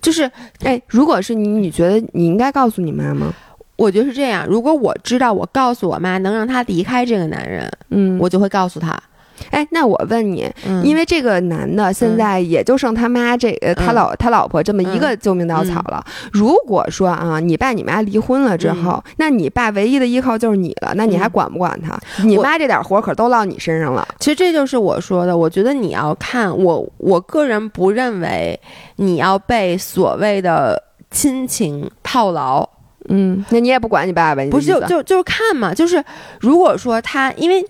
[0.00, 0.30] 就是
[0.62, 3.32] 哎，如果是你，你觉得你应该告诉你妈吗？
[3.76, 8.98] 我觉得是这样，如果我知道我告诉我妈能让他离开这个男人，嗯，我就会告诉他。
[9.50, 16.02] 哎，那我问你，嗯因为这个男的现在也就剩他妈这呃他嗯老他老婆这么一个救命稻草了。
[16.32, 22.00] 如果说啊，你爸你妈离婚了之后，那你爸唯一的依靠就是你了，那你还嗯管不管他？
[22.24, 24.08] 你妈这点活可都落你身上了。
[24.18, 28.58] 其实这就是我说的，我觉得你要看我，我个人不认为
[28.96, 32.66] 你要被所谓的亲情套牢，
[33.08, 36.02] 嗯，那你也不管你爸爸，不是就就就是看嘛，就是
[36.40, 37.64] 如果说他，因为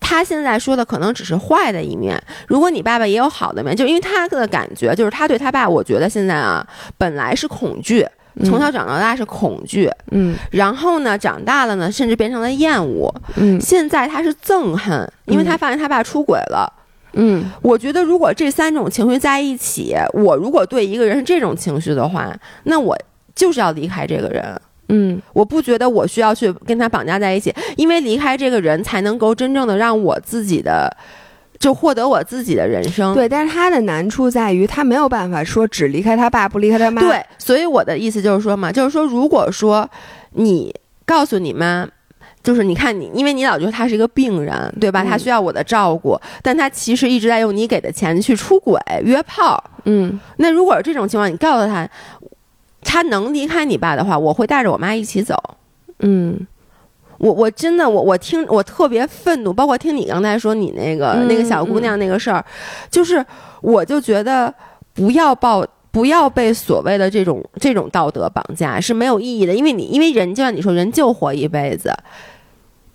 [0.00, 6.66] 他现在说的可能只是坏的一面，如果你爸爸也有好的面，就因为他的感觉就是他对他爸，我觉得现在啊
[6.98, 8.06] 本来是恐惧，
[8.44, 10.34] 从小长到大是恐惧，嗯。
[10.50, 13.60] 然后呢长大了呢甚至变成了厌恶，嗯。
[13.60, 16.70] 现在他是憎恨，因为他发现他爸出轨了。
[17.12, 17.50] 嗯。
[17.62, 22.98] 我觉得如果这三种情绪在一起，我如果对一个人是这种情绪的话，那我
[23.34, 24.60] 就是要离开这个人。
[24.88, 30.94] 嗯我不觉得我需要去跟他绑架在一起，因为离开这个人才能够真正的让我自己的，
[31.58, 33.14] 就获得我自己的人生。
[33.14, 37.00] 对，但是他的难处在于他没有办法说只离开他爸不离开他妈。
[37.00, 39.88] 对，所以我的意思就是说嘛，就是说，如果说
[40.32, 40.74] 你
[41.06, 41.88] 告诉你妈。
[42.44, 45.04] 就是你看你，因为你老觉得他是一个病人，对吧？
[45.04, 49.62] 嗯他需要我的照顾，但他其实一直在用你给的钱去出轨、约炮。
[49.84, 51.88] 嗯那如果是这种情况，你告诉他，
[52.82, 55.34] 他能离开你爸的话，我会带着我妈一起走。
[56.00, 56.46] 嗯
[57.18, 62.44] 我我真的我我听我特别愤怒，包括听你刚才说你那个、嗯那个小姑娘那个事儿，
[62.90, 63.24] 就是
[63.60, 64.52] 我就觉得
[64.92, 65.64] 不要抱。
[65.92, 71.92] 不要被所谓的这种这种道德绑架是没有意义的，因为你因为人就像你说，人就活一辈子，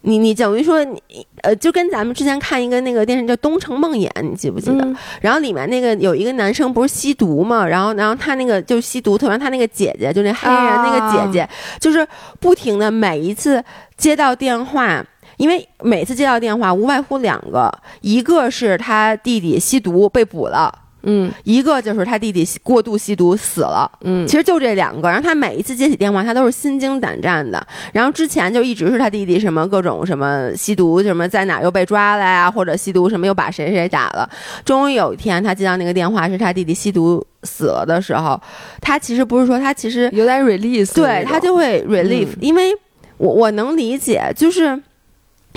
[0.02, 1.02] 你你等于说你
[1.42, 4.84] 呃，就跟咱们之前看一个那个电视叫《东城梦魇》，你记不记得？
[4.84, 12.08] 嗯然后里面那个有一个男生不是吸毒嘛，然后然后他那个就吸毒，突然他那个姐姐就那黑人那个姐姐，就是
[12.40, 13.64] 不停的每一次
[13.98, 15.06] 接到电话。
[15.38, 20.74] 因为每次接到电话无外乎两个，一个是他弟弟吸毒被捕了。
[21.10, 25.08] 嗯一个就是他弟弟吸过度吸毒死了，嗯其实就这两个。
[25.08, 27.66] 然后他每一次接起电话，他都是心惊胆战的。
[27.94, 34.30] 然后之前就一直是他弟弟什么各种什么吸毒，什么在哪又被抓了呀，或者吸毒什么又把谁谁打了。
[34.66, 38.40] 终于有一天，他接到那个电话是他弟弟吸毒死了的时候，
[38.82, 42.72] 他其实不是说他其实有点 release，对他就会 relief，、嗯因为
[43.18, 44.80] 我我能理解，就是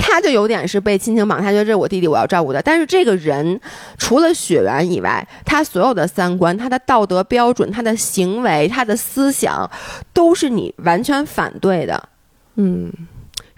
[0.00, 2.60] 他就有点是被亲情绑，他觉得这是我弟弟，我要照顾他。
[2.62, 3.60] 但是这个人
[3.98, 9.70] 除了血缘以外，他所有的三观、他的道德标准、他的行为、他的思想，
[10.12, 12.08] 都是你完全反对的。
[12.56, 12.90] 嗯。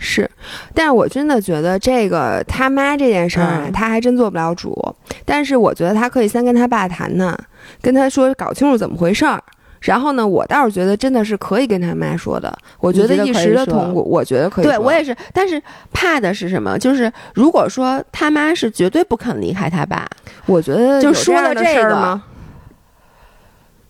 [0.04, 0.28] 是，
[0.74, 4.76] 但是我真的觉得这个他妈这件事儿啊，嗯他还真做不了主。
[5.24, 7.38] 但是我觉得他可以先跟他爸谈谈，
[7.80, 9.40] 跟他说搞清楚怎么回事儿。
[9.82, 12.56] 然后呢，我倒是觉得真的是可以跟他妈说的。
[12.80, 14.64] 我觉得一时的痛苦，我觉得可以。
[14.64, 15.60] 对我也是，但是
[15.92, 16.78] 怕的是什么？
[16.78, 20.08] 就是如果说他妈是绝对不肯离开他爸，
[20.46, 22.22] 我觉得就说了这个吗？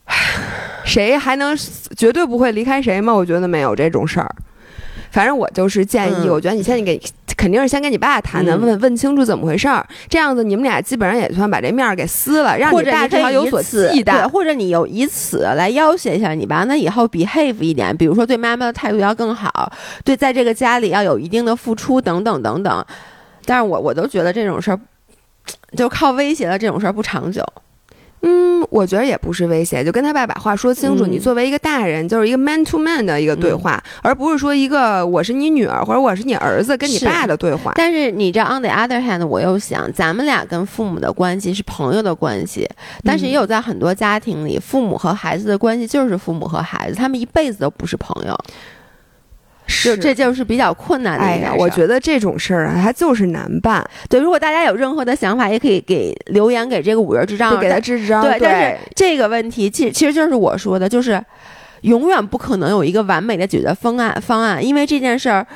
[0.85, 1.57] 谁还能
[1.97, 3.13] 绝对不会离开谁吗？
[3.13, 4.35] 我觉得没有这种事儿。
[5.11, 7.01] 反正我就是建议，嗯我觉得你先给
[7.37, 14.29] 肯定是先跟你爸谈谈，嗯问问清楚怎么回事儿，这样子你们俩基本上也算把这面儿给撕了，让你爸至少有所忌惮。
[14.29, 19.73] 或者你有以此来要挟一下你爸，那以后 behave 一点，比如说对妈妈的态度要更好，
[20.05, 22.85] 对在这个家里要有一定的付出，等等等等。
[23.45, 24.81] 但是我我都觉得这种事儿，
[25.77, 27.45] 就靠威胁的这种事儿不长久。
[28.25, 31.07] 嗯，我觉得也不是威胁，就跟他爸把话说清楚。
[31.07, 37.73] 嗯你作为一个大人，就是一个 man to man 的一个对话，而不是说一个我是你女儿或者我是你儿子跟你爸的对话。
[37.75, 42.69] 但是你这，on the other hand，我又想，咱们俩跟父母的关系是朋友的关系，
[43.05, 48.39] 但是也有在很多家庭里，父母和孩子的关系就是父母和孩子，他们一辈子都不是朋友，
[49.67, 51.57] 就是这就是比较困难的哎呀，一件事儿。
[51.59, 58.23] 我觉得这种事儿啊，它就是难办，对，如果大家有任何的想法，也可以给留言给这个五人智障，给他支支招。
[58.23, 61.23] 对，但是这个问题其其实就是我说的，就是
[61.83, 65.47] 永远不可能有一个完美的解决方案方案，因为这件事儿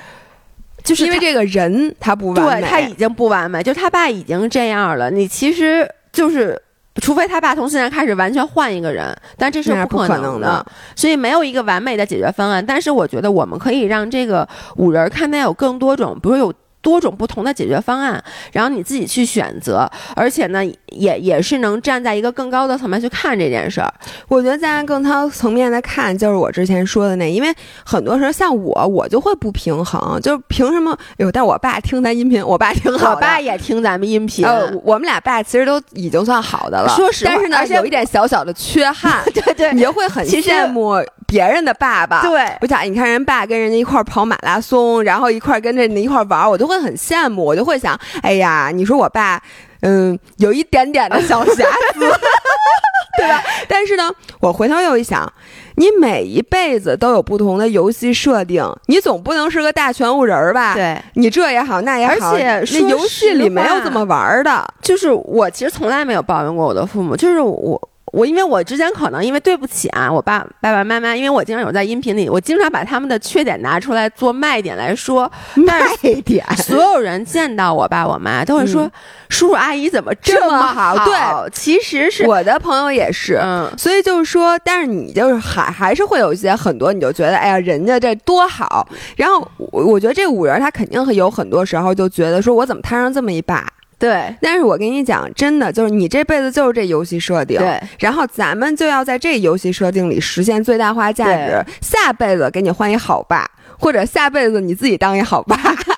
[0.84, 6.60] 就是因为这个人他不完美，对他已经不完美，就他爸已经这样了，你其实就是。
[7.02, 12.64] 除非他爸从现在开始完全换一个人，但这是不可可能的的，所以没有一个完美的解决方案。
[12.64, 16.52] 但是我觉得我们可以让这个五人看待有更多种，比如有
[16.86, 18.22] 多种不同的解决方案，
[18.52, 23.92] 然后你自己去选择，而且呢，也也是能站在一个更高的层面去看这件事儿。
[24.28, 27.52] 我觉得站在更高层面的看，就是我之前说的那，因为
[27.84, 30.96] 很多时候像我，我就会不平衡，就是凭什么？
[31.18, 40.94] 哎呦，但我爸听咱音频，我爸挺好的，我爸也听咱们音频，呃，我们俩爸其实都已经算好的了，说实话但是呢，有一点小小的缺憾， 对对你就会很羡慕
[41.26, 42.22] 别人的爸爸。
[42.22, 49.42] 对我想，你看人爸跟人家一块跑马拉松，然后一块跟着你一块玩，我就会很羡慕，我就会想，哎呀，你说我爸，
[49.80, 51.52] 嗯，有一点点的小瑕
[51.94, 52.00] 疵，
[53.18, 53.42] 对吧？
[53.68, 54.10] 但是呢，
[54.40, 55.32] 我回头又一想，
[55.76, 64.66] 你每一辈子都有不同的游戏设定，你总不能是个大全物人儿吧？，对，你这也好，那也好，而且那说游戏里没有这么玩儿的。
[64.82, 67.88] 就是我其实从来没有抱怨过我的父母，就是我。
[68.12, 75.80] 我因为我之前可能因为对不起啊，我爸爸爸妈妈，因为我经常有在音频里，我经常把他们的缺点拿出来做卖点来说， 卖
[76.24, 78.90] 点所有人见到我爸我妈都会说，嗯
[79.28, 88.88] 叔叔阿姨怎么这么么好对，其实是我的朋友也是，嗯，所以就是说，但是你就是还还是会有一些很多，你就觉得哎呀，人家这多好。
[89.16, 93.66] 然后我我觉得这五人他肯定会有很多时候就觉得说我怎么摊上这么一把。
[93.98, 94.34] 对。
[94.40, 101.64] 但是我跟你讲，真的就是你这辈子就是这游戏设定，对，然后咱们就要在这游戏设定里实现最大化价值。
[101.80, 105.56] 下辈子给你换一好爸，或者下辈子你自己当一好爸，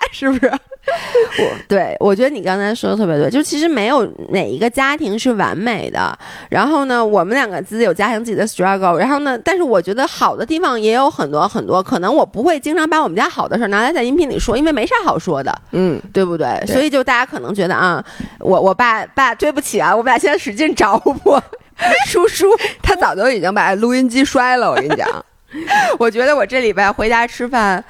[0.12, 0.51] 是不是？
[0.51, 6.18] 我对我觉得你刚才说的特别对，就其实没有哪一个家庭是完美的。
[6.49, 8.97] 然后呢，我们两个自己有家庭自己的 struggle。
[8.97, 11.83] 然后呢，但是我觉得好的地方也有很多很多。
[11.83, 16.59] 可能我不会经常把我们家好的事儿拿来在音频里说，因为没啥好说的，嗯，对不对？
[16.64, 18.03] 对所以就大家可能觉得啊，
[18.40, 20.94] 我我爸爸对不起啊，我们俩现在使劲找
[21.25, 21.42] 我
[22.09, 22.47] 叔叔。
[22.83, 25.07] 他早就已经把录音机摔了，我跟你讲。
[25.99, 27.85] 我觉得我这礼拜回家吃饭。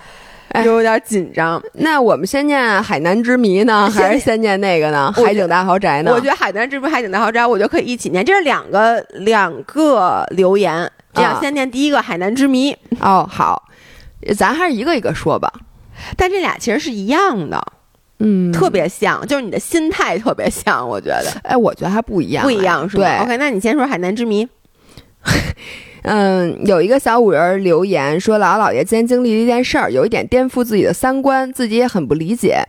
[0.64, 5.12] 有点紧张，那我们先念海南之谜呢，还是先念那个呢？
[5.12, 6.11] 海景大豪宅呢？
[6.12, 10.90] 我觉得海南之谜海景大豪宅，我觉得可以一起念，这是两个两个留言。
[11.14, 13.62] 这样啊先念第一个海南之谜，哦，好，
[14.37, 15.52] 咱还是一个一个说吧。
[16.16, 17.60] 但这俩其实是一样的，
[18.20, 24.46] 嗯特别像，就是你的心态特别像，我觉得哎，我觉得还不一样，不一样是吧对，？OK，那你先说海南之谜。
[26.03, 32.63] 嗯，有一个小五人留言说，姥姥姥爷今天经历了一件事儿，有一点颠覆自己的三观，自己也很不理解。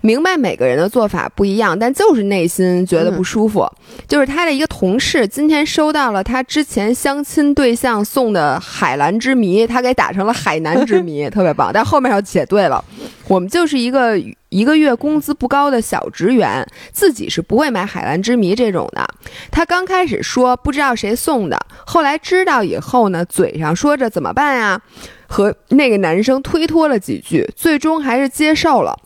[0.00, 3.70] 明白每个人的做法不一样，但就是内心觉得不舒服。
[4.08, 11.70] 就是他的一个同事今天收到了他之前相亲对象送的海蓝之谜，他给打成了海南之谜， 特别棒。
[11.72, 12.82] 但后面要写对了，
[13.28, 19.06] 我们就是一个一个月工资不高的小职员，自己是不会买海蓝之谜这种的。
[19.50, 24.80] 他刚开始说不知道谁送的，后来知道以后呢，嘴上说着怎么办呀，
[25.26, 28.98] 和那个男生推脱了几句，最终还是接受了。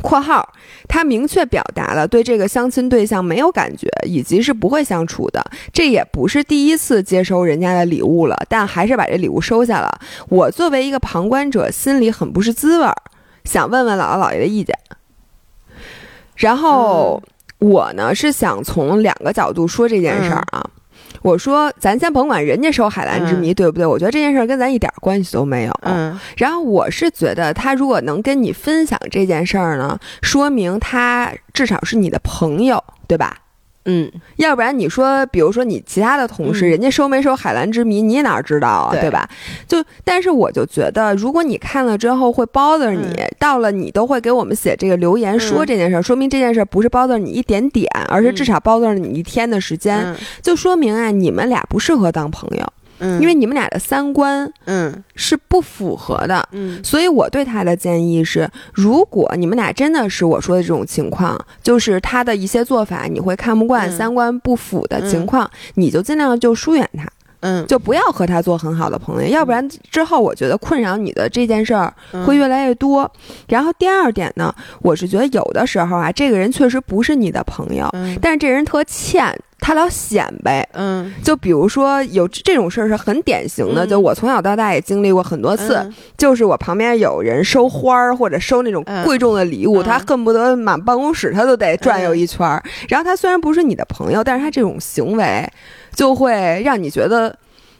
[0.00, 0.52] 括号，
[0.88, 5.44] 他明确表达了对这个相亲对象没有感觉，以及是不会相处的。
[5.72, 10.00] 这也不是第一次接收人家的礼物了，但还是把这礼物收下了。
[10.28, 12.96] 我作为一个旁观者，心里很不是滋味儿，
[13.44, 14.76] 想问问姥姥姥爷的意见。
[16.36, 17.22] 然后
[17.58, 20.68] 我呢是想从两个角度说这件事儿啊。
[21.22, 25.72] 我说，咱先甭管人家收海蓝之谜对不对，我觉得这件事儿跟咱一点关系都没有。
[25.82, 33.36] 嗯，然后我是觉得他如果能跟你分享这件事儿呢，说明他至少是你的朋友，对吧？
[33.84, 39.12] 嗯，要不然你说，比如说你其他的同事，人家收没收海蓝之谜，你哪知道啊，对。
[39.12, 39.28] 吧？
[39.68, 52.72] 就，但是我就觉得，如果你看了之后会 bother 你，到了你都会给我们写这个留言说这件事儿，说明这件事儿不是 bother 你一点点，而是至少 bother 你一天的时间，就说明啊，你们俩不适合当朋友。
[53.20, 67.06] 因为你们俩的三观，嗯，是不符合的，嗯，所以我对他的建议是，如果你们俩真的是我说的这种情况，就是他的一些做法你会看不惯，三观不符的情况，你就尽量就疏远他，
[67.40, 71.92] 嗯，就不要和他做很好的朋友，要不然之后我觉得困扰你的这件事儿
[72.24, 73.10] 会越来越多。
[73.48, 77.90] 然后第二点呢，我是觉得有的时候啊，这个人确实不是你的朋友，
[78.20, 79.36] 但是这人特欠。
[79.62, 85.88] 他老显摆，嗯，就比如说有这种事儿是很典型的，就我从小到大也经历过很多次，
[86.18, 92.60] 就是我旁边有人收花儿或者收那种贵重的礼物，他恨不得满办公室他都得转悠一圈儿。
[92.88, 95.48] 然后他虽然不是你的朋友，但是他这种行为
[95.94, 97.34] 就会让你觉得。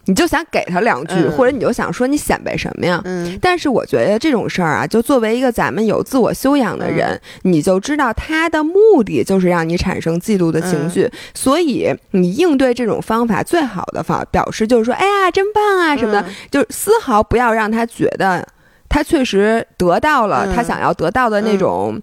[0.07, 3.01] 你就想给他两句，或者你就想说你显摆什么呀？
[3.05, 18.45] 嗯，但是我觉得这种事儿啊，就作为一个咱们有自我修养的人，你就知道他的目的就是让你产生嫉妒的情绪，所以你应对这种方法最好的方表示就是说，哎呀，真棒啊什么的，就丝毫不要让他觉得
[18.89, 22.03] 他确实得到了他想要得到的那种，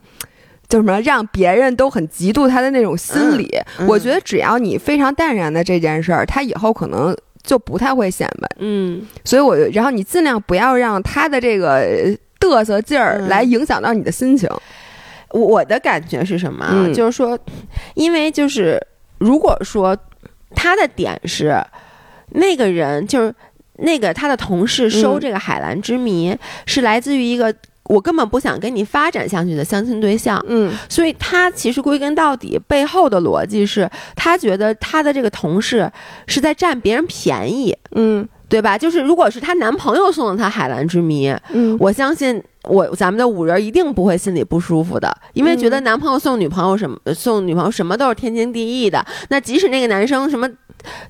[0.69, 3.51] 就什么让别人都很嫉妒他的那种心理。
[3.85, 7.13] 我觉得只要你非常淡然的这件事儿，他以后可能。
[7.43, 11.85] 就不太会显摆，嗯，所以我然后你尽量不要让他的这个
[12.39, 14.49] 嘚瑟劲儿来影响到你的心情。
[15.29, 16.91] 我的感觉是什么？
[16.93, 17.37] 就是说，
[17.95, 18.79] 因为就是
[19.19, 19.97] 如果说
[20.55, 21.55] 他的点是
[22.29, 23.33] 那个人，就是
[23.77, 27.53] 那个他的同事收这个海蓝之谜，是来自于一个。
[27.89, 35.91] 我根本不想跟你发展下去的相亲对象，嗯，所以他其实归根到底背后的逻辑是他觉得他的这个同事
[36.27, 38.77] 是在占别人便宜，嗯，对吧？
[38.77, 49.03] 就是如果是她男朋友送了她海蓝之谜，嗯，我相信我咱们的五人一定不会心里不舒服的，因为觉得男朋友送女朋友什么送女朋友什么都是天经地义的。
[49.29, 50.47] 那即使那个男生什么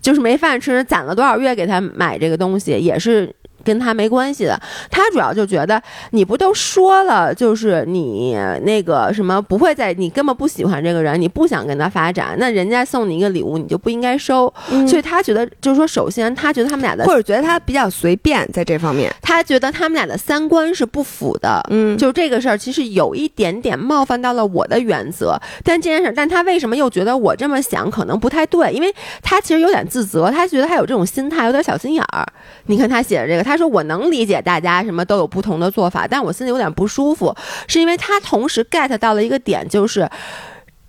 [0.01, 3.35] 就是没饭吃，攒了多少月给他买这个东西，也是。
[3.63, 5.81] 跟他没关系的，他主要就觉得
[6.11, 14.51] 你不都说了，就是你那个什么不会在，你根本不喜欢这个人，你不想跟他发展，那人家送你一个礼物，你就不应该收。
[14.87, 21.61] 所以他觉得，就是说，首先他觉得他们俩的，或者觉得他比较随便，在这方面，他觉得他们俩的三观是不符的。
[21.69, 25.39] 嗯，就这个事儿，其实有一点点冒犯到了我的原则。
[25.63, 28.71] 但这件事，但他为什么又觉得我这么想可能不太对？
[28.71, 32.25] 因为他其实有点自责，他觉得他有这种心态，有点小心眼儿。
[32.65, 33.59] 你看他写的这个，他。
[33.59, 37.35] 说我能理解大家什么都有不同的做法，但我心里有点不舒服，
[37.67, 40.09] 是因为他同时 get 到了一个点，就是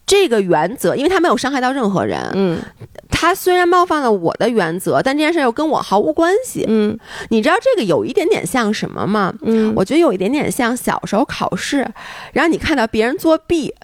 [0.06, 2.62] 这个原则，因为他没有伤害到任何人，嗯，
[3.11, 6.96] 他虽然冒犯了我的原则，但这件事又跟我毫无关系，嗯，
[7.30, 9.34] 你知道这个有一点点像什么吗？
[9.42, 11.84] 嗯，我觉得有一点点像小时候考试，
[12.32, 13.74] 然后你看到别人作弊，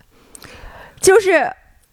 [1.00, 1.50] 就是。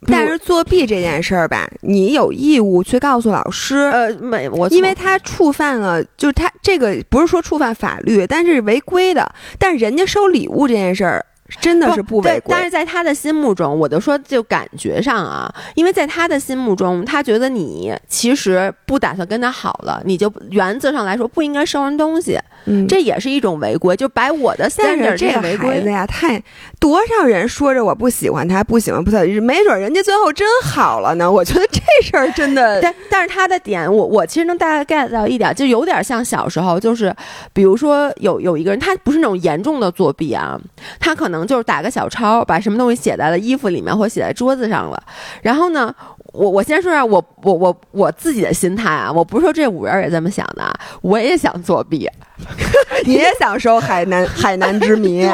[0.07, 3.75] 但是作弊这件事儿吧，你有义务去告诉老师。
[3.75, 9.33] 呃，没我，因为他触犯了，就是他这个不是说触犯法律，但是违规的。
[9.57, 11.25] 但人家收礼物这件事儿，
[11.61, 12.43] 真的是不违规。
[12.47, 26.41] 但是在他的心目中，我就说就感觉上啊，因为在他的心目中，他觉得你其实不打算跟他好了，你就原则上来说不应该收人东西，嗯，这也是一种违规，就把我的但是这个孩子呀，太
[26.79, 31.31] 多少人说着我不喜欢他，不喜欢不他，没准人家最后真好了呢。
[31.31, 37.13] 我觉得这事儿真的，但但是他的点，我我其实能大概 get 到一点，就有点像小时候，就是
[37.51, 40.59] 比如说有有一个人，他不是那种严重的作弊啊，
[40.99, 45.01] 他可能就是打个小抄，把什么东西写在了衣服里面或写在桌子上了。
[45.41, 45.93] 然后呢，
[46.33, 52.09] 我我先说下我我我我自己的心态啊，我不是说这五人也这么想的，我也想作弊，
[53.05, 55.23] 你也想收海南 海南之谜？
[55.23, 55.33] 对，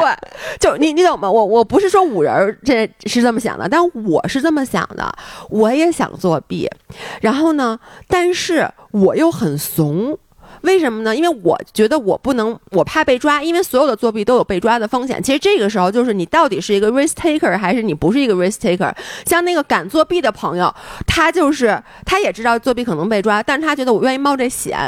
[0.58, 1.30] 就你你懂吗？
[1.30, 5.12] 我我不是说五人这是这么想的，但我是这么想的，
[5.48, 6.68] 我也想作弊。
[7.20, 10.18] 然后呢，但是我又很怂。
[10.62, 11.14] 为什么呢？
[11.14, 15.22] 因为我觉得我不能，我怕被抓，因为所有的作弊都有被抓的风险。
[15.22, 18.94] 其实这个时候就是你到底是一个 risk taker 还是你不是一个 risk taker。
[19.26, 20.74] 像那个敢作弊的朋友，
[21.06, 24.78] 他就是他也知道作弊可能被抓，但是他觉得我愿意冒这险，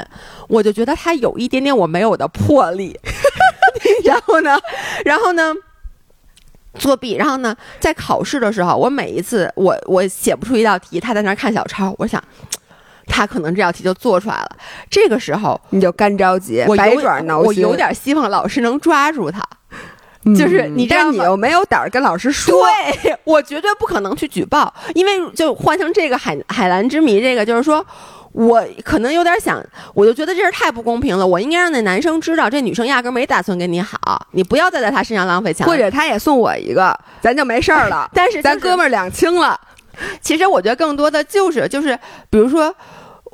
[0.49, 2.99] 我就觉得他有一点点我没有的魄力。
[4.05, 4.59] 然后呢，
[5.05, 5.55] 然后呢，
[6.79, 12.23] 作弊，然后呢，在考试的时候，我每一次我我写不出一道题，他在那看小抄，我想。
[13.07, 14.57] 他可能这道题就做出来了，
[14.91, 17.47] 这个时候你就干着急，我百爪挠心。
[17.47, 19.41] 我有点希望老师能抓住他，
[20.37, 22.55] 就是你，但你又没有胆儿跟老师说。
[22.55, 27.85] 对，我绝对不可能去举报，因为就换成这个海海蓝之谜，这个就是说
[28.33, 29.63] 我可能有点想，
[29.95, 31.27] 我就觉得这事太不公平了。
[31.27, 33.99] 我应该让那男生知道，这女生压根没打算跟你好，
[34.31, 35.67] 你不要再在他身上浪费钱。
[35.67, 38.09] 或者他也送我一个，咱就没事儿了。
[38.15, 39.59] 但是咱哥们儿两清了。
[40.21, 41.99] 其实我觉得更多的就是就是，
[42.31, 42.75] 比如说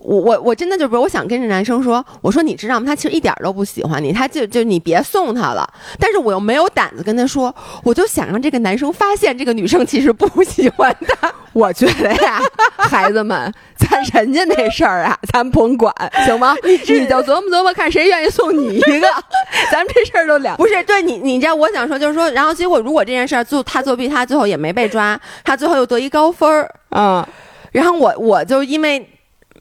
[0.01, 2.87] 我我我真的就比如我想跟这男生说，我说你知道吗？
[2.87, 5.69] 他其实一点都不喜欢你，他就就你别送他了。
[5.99, 11.33] 但是我又没有胆子跟他说，我就想让这个男生发现这个女生其实不喜欢他。
[11.53, 12.41] 我觉得呀，
[12.77, 15.93] 孩子们，咱人家那事儿啊，咱甭管，
[16.25, 16.55] 行吗？
[16.63, 19.09] 你你就琢磨琢磨，看谁愿意送你一个。
[19.73, 27.27] 咱们这事儿都了不是对你，你知道我想说就是说，然后结果如果这件事儿做他作弊，他最后也没被抓，他最后又得一高分儿，嗯，
[27.73, 29.05] 然后我我就因为。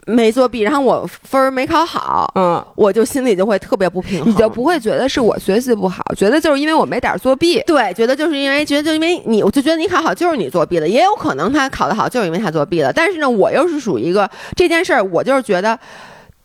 [0.07, 15.77] 没作弊，然后我分儿没考好，嗯，我就心里就会特别不平衡，你就不会觉得是我学习不好，觉得就是因为我没点作弊，对，觉得就是因为觉得就因为你，我就觉得你考好就是你作弊了，也有可能他考得好就是因为他作弊了，但是呢，我又是属于一个这件事儿，我就是觉得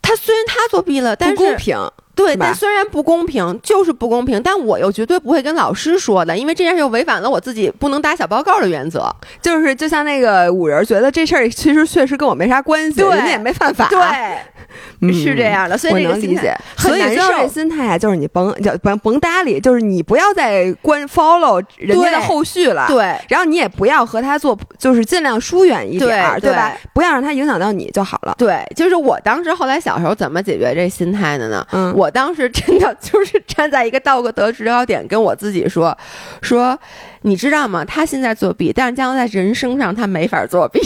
[0.01, 1.77] 他虽然他作弊了，但是不公平。
[2.15, 9.03] 对，但虽然不公平，就是不公平，但我又绝对不会跟老师说的，因为这件事又违反了我自己不能打小报告的原则。
[9.41, 13.89] 就是就像那个五人觉得这事儿其实确实跟我没啥关系，人家也没犯法。
[13.89, 16.55] 对，是这样的，所以我能理解。
[16.77, 22.85] 所以最后这心态啊，就是你甭就甭甭搭理，就是你不要再关 follow 人家的后续了。
[22.87, 26.77] 对，然后你也不要和他做，就是尽量疏远一点，对吧？
[26.93, 28.35] 不要让他影响到你就好了。
[28.37, 31.65] 对，就是我当时后来小时候怎么解决这心态的呢？
[31.71, 32.02] 嗯，我。
[32.03, 35.97] 我当时真的 就是站在一个道德制高点，跟我自己说
[36.43, 36.77] ：“说
[37.21, 37.85] 你知道吗？
[37.85, 40.81] 他现在作弊，但是将来在人生上他没法作弊。”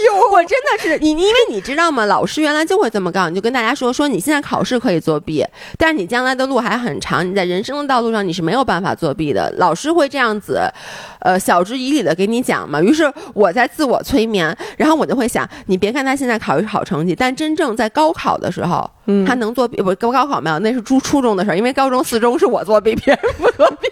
[0.06, 2.06] 哟，我真的是你，因为你知道吗？
[2.06, 5.44] 老师原来就会这么告诉你，就跟大家说：说你现在考试可以作弊，
[5.76, 9.52] 但是你将来的路还很长，你在人生的道路上你是没有办法作弊的。
[9.58, 10.60] 老师会这样子，
[11.20, 12.80] 呃，晓之以理的给你讲嘛。
[12.80, 18.90] 于是我在自我催眠，然后我就会想：你别看他现在考一好成绩，但真正在高考的时候。
[19.26, 19.92] 他能作弊不？
[19.96, 21.56] 高高考没有，那是初初中的事儿。
[21.56, 23.88] 因为高中、四中是我作弊，别人不作弊。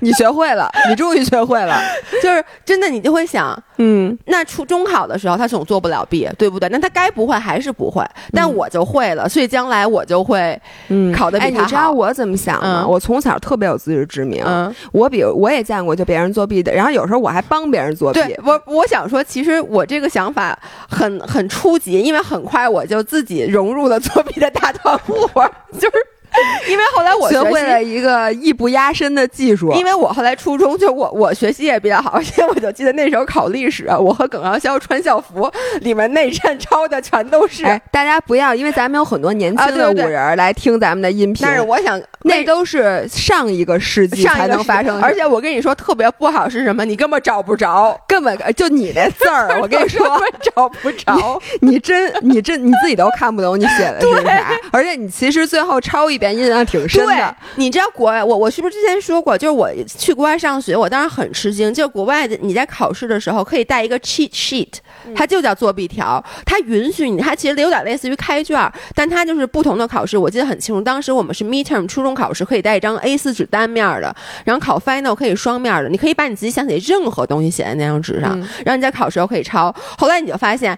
[0.00, 1.80] 你学会了，你终于学会了。
[2.22, 6.68] 就是真的，你就会想，嗯，那初中考的时候他总做不了弊，对不对？
[6.68, 11.62] 那他该不会还是不会，但我就会了，所以将来我就会，嗯，考的比他好。
[11.62, 12.86] 你知道我怎么想吗？
[12.86, 14.44] 我从小特别有自知之明。
[14.92, 18.20] 我比如我也见过就别人作弊的，然后有时候我还帮别人作弊。
[18.20, 20.56] 对，我我想说，其实我这个想法
[20.88, 24.36] 很很初级，因为很快我就自己融入了作弊。
[24.36, 24.96] 的大团
[25.32, 25.96] 伙就是。
[26.68, 29.72] 因为后来我学会了一个艺不压身的技术。
[29.74, 37.64] 因为我后来初中就我我学习也比较好，因为我就记得那时候考历史，我和耿阳潇穿校服，里面内衬抄的全都是。
[37.90, 41.46] 大家不要，因为咱们有很多年轻的五人来听咱们的音频。
[41.46, 45.00] 但是我想，那都是上一个世纪才能发生。
[45.00, 46.84] 而且我跟你说，特别不好是什么？
[46.84, 50.06] 你根本找不着，根本就你那字儿，我跟你说
[50.54, 51.40] 找不着。
[51.60, 54.50] 你真你真你自己都看不懂你写的是啥。
[54.72, 56.25] 而且你其实最后抄一遍。
[56.26, 57.36] 前印象挺深的。
[57.54, 59.38] 你知道国外，我我是不是之前说过？
[59.38, 61.72] 就是我去国外上学，我当时很吃惊。
[61.72, 64.68] 就是国外的，你在考试的时候可以带一个 cheat sheet，
[65.14, 70.18] 它就叫作弊条，它允许你，它其实有点类似于开卷，但它就是不同的考试。
[70.18, 74.14] 我记得很清楚，当时我们是 midterm 初中考试，可以带一张 A4 纸单面的，
[74.44, 79.74] 然后考 final 可以双面的，你可以把你自己想写任何东西写在那张纸上，然后你在考试时候可以抄。
[79.96, 80.76] 后来你就发现。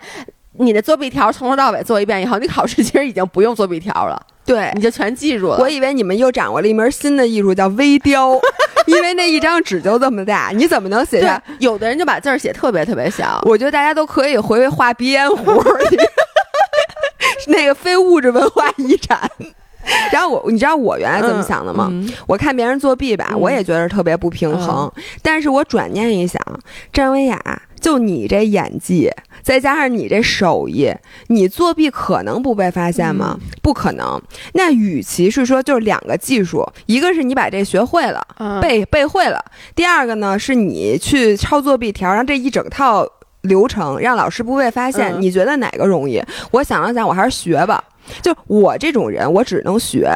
[0.61, 5.59] 你的作弊条从头到尾做一遍以后，你考试其实已经不用作弊条了，对，你就全记住了。
[5.59, 8.33] 我以为你们又掌握了一门新的艺术，叫微雕，
[8.87, 11.41] 因为那一张纸就这么大，你怎么能写下？
[11.61, 13.41] 有的人就把字儿写特别特别小。
[13.45, 15.63] 我觉得大家都可以回回画鼻烟壶，
[17.49, 19.31] 那个非物质文化遗产。
[20.13, 21.91] 然后我，你知道我原来怎么想的吗？
[22.27, 24.91] 我看别人作弊吧，我也觉得特别不平衡。
[25.23, 26.41] 但是我转念一想，
[26.93, 27.41] 张维雅，
[27.81, 29.11] 就你这演技，
[29.43, 30.93] 再加上你这手艺，
[31.29, 33.39] 你作弊可能不被发现吗？
[33.63, 34.21] 不可能。
[34.55, 38.21] 那与其是说就是两个技术，一个是你把这学会了，
[38.61, 39.39] 背背会了；
[39.75, 43.07] 第二个呢，是你去抄作弊条，让这一整套
[43.43, 45.15] 流程让老师不被发现。
[45.21, 46.23] 你觉得哪个容易？
[46.51, 47.83] 我想了想，我还是学吧。
[48.23, 50.11] 就我这种人，我只能学，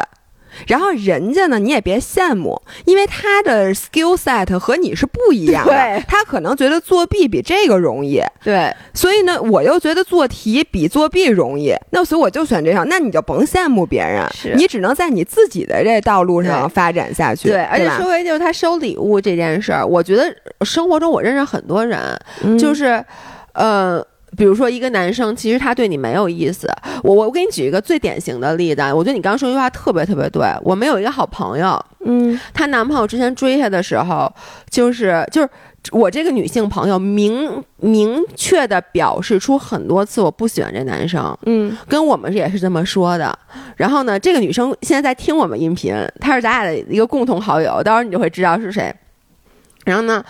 [0.66, 6.02] 然后人家呢，你也别羡慕，因为他的 skill set 和你是不一样的。
[6.06, 8.74] 他可能觉得作弊比这个容易，对。
[8.94, 12.84] 所以呢，我又觉得做题比作弊容易，那所以我就选这条。
[12.84, 14.26] 那你就甭羡慕别人，
[14.56, 17.48] 你只能在你自己的这道路上发展下去。
[17.48, 20.34] 对，而且说回就是他收礼物这件事儿，我觉得
[20.64, 21.98] 生活中我认识很多人，
[22.58, 23.04] 就是，
[23.54, 24.04] 呃。
[24.36, 26.66] 比如说，一个男生其实他对你没有意思。
[27.02, 30.46] 我我给你举一个最典型的例子，我觉得你刚刚说一句话特别特别对。
[30.62, 34.32] 我们有一个好朋友，嗯，她男朋友之前追她的时候，
[34.70, 35.48] 就是就是
[35.90, 43.38] 我这个女性朋友明明确的表示出很多次我不喜欢这男生，嗯，跟我们也是这么说的。
[43.76, 48.94] 然后呢，这个女生现在在听我们音频，她是咱俩的一个共同好友，到时候你就会知道是谁。
[49.84, 50.24] 然后呢？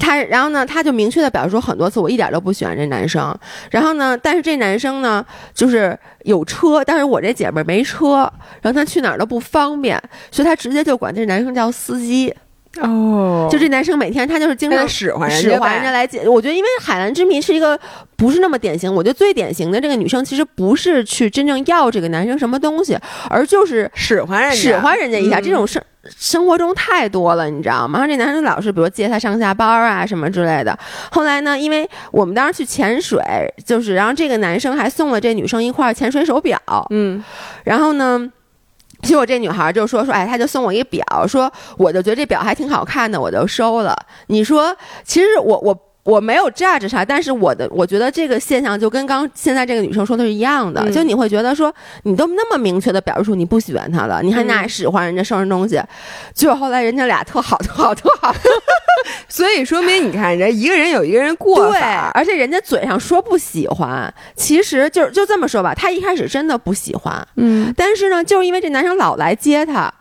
[0.00, 3.32] 他，然后呢，他就明确的表示说很多次，我一点都不喜欢这男生。
[3.70, 5.24] 然后呢，但是这男生呢，
[5.54, 8.20] 就是有车，但是我这姐妹没车，
[8.62, 12.34] 然后他去哪儿都不方便，所以他直接就管这男生叫司机。
[12.80, 16.26] 哦，就这男生每天他就是经常使唤使唤人家来接。
[16.28, 17.78] 我觉得，因为海蓝之谜是一个
[18.16, 18.94] 不是那么典型。
[18.94, 22.96] 我觉得最典型的这个女生其实不是去真正要这个男生什么东西，
[23.28, 25.40] 而就是使唤人家，使唤人家一下。
[25.40, 25.82] 这种生
[26.16, 27.98] 生活中太多了，你知道吗？
[27.98, 30.78] 然后这男生老是比如接她上下班啊什么之类的。
[31.10, 33.20] 后来呢，因为我们当时去潜水，
[33.66, 36.56] 就是然后这个男生还送了这女生一块潜水手表。
[36.90, 37.22] 嗯，
[37.64, 38.30] 然后呢？
[39.02, 43.96] 其实我这女孩就说说，哎，她就送我一个表，说我就觉得这表还挺好看的，我就收了。
[44.26, 51.72] 你说，其实我我我没有 judge 他，但是我的我觉得这个现象就跟刚现在这个女生说的是一样的，就你会觉得说，
[52.04, 55.80] 你都那么明确的表示出你不喜欢他了，你还拿使唤人家生日东西，
[56.34, 58.34] 结果后来人家俩特好特好特好。
[59.28, 69.92] 所以说明你看，人一个人有一个人过法，而且人家嘴上说不喜欢，其实就就这么说吧，他一开始真的不喜欢，嗯，但是呢，就是因为这男生老来接他，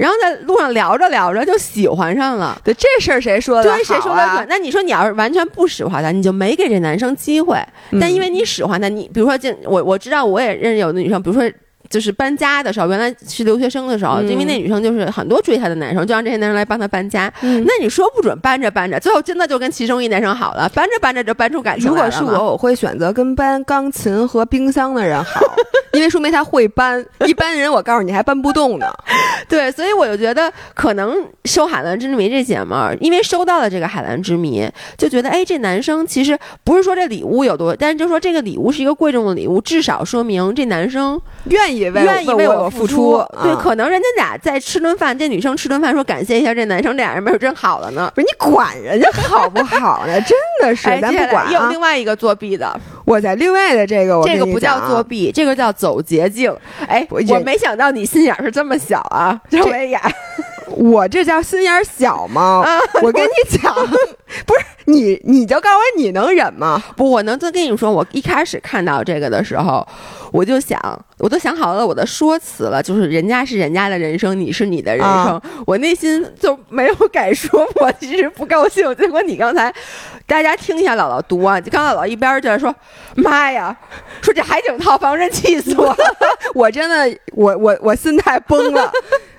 [0.00, 2.58] 然后在路上聊着聊着就喜欢上了。
[2.64, 3.70] 对，这事儿谁说的？
[3.70, 4.46] 对，谁说的？
[4.48, 7.58] 那你说你要是完全不使唤他，你就没给这男生机会。
[8.00, 11.50] 但因为你使唤他，你比如说，就我我知道，我也认识有的女生，比如说。
[11.88, 17.32] 就是搬家的时候，原来是留学生的时候，因为那女生就是很多追她的男生，就让这些男生来帮她搬家。
[17.40, 25.40] 那你说不准搬着搬着，最后真的就跟其中一男生好了，搬着搬着就搬出感情如果是我，我会选择跟搬钢琴和冰箱的人好，
[25.92, 27.04] 因为说明他会搬。
[27.26, 28.86] 一般人我告诉你还搬不动呢。
[29.48, 41.80] 对，所以我就觉得可能收海蓝之谜这姐们儿，因为收到了这个海蓝之谜，就觉得哎，这男生其实不是说这礼物有多，但是就说这个礼物是一个贵重的礼物，至少说明这男生愿意。
[41.80, 48.10] 愿意为我付出，对，可能人家俩在吃顿饭，这女生吃顿饭说感谢一下这男生，俩人没准真好了呢。
[48.14, 50.20] 不是你管人家好不好呢？
[50.22, 51.50] 真的是，咱不管。
[51.52, 56.54] 有另外一个作弊的，我在另外的这个，这个不叫作弊，这个叫走捷径。
[56.86, 60.00] 哎，我没想到你心眼是这么小啊，周维雅。
[60.76, 62.64] 我这叫心眼小吗？
[63.02, 63.74] 我跟你讲，
[64.46, 66.82] 不是你，你就告诉我你能忍吗？
[66.96, 69.86] 不，我能再跟你说，我一开始看到这个的时候，
[70.32, 70.78] 我就想，
[71.18, 78.94] 我都想好了我的说辞了，就是人家是人家的人生，你是你的人生，我内心就没有敢说，我其实不高兴。
[78.96, 79.72] 结果你刚才，
[80.26, 82.74] 大家听一下姥姥读啊，刚姥姥一边就在说，
[83.16, 83.76] 妈呀，
[84.22, 85.96] 说这海景套房真气死我了，
[86.54, 88.92] 我真的，我我我心态崩了。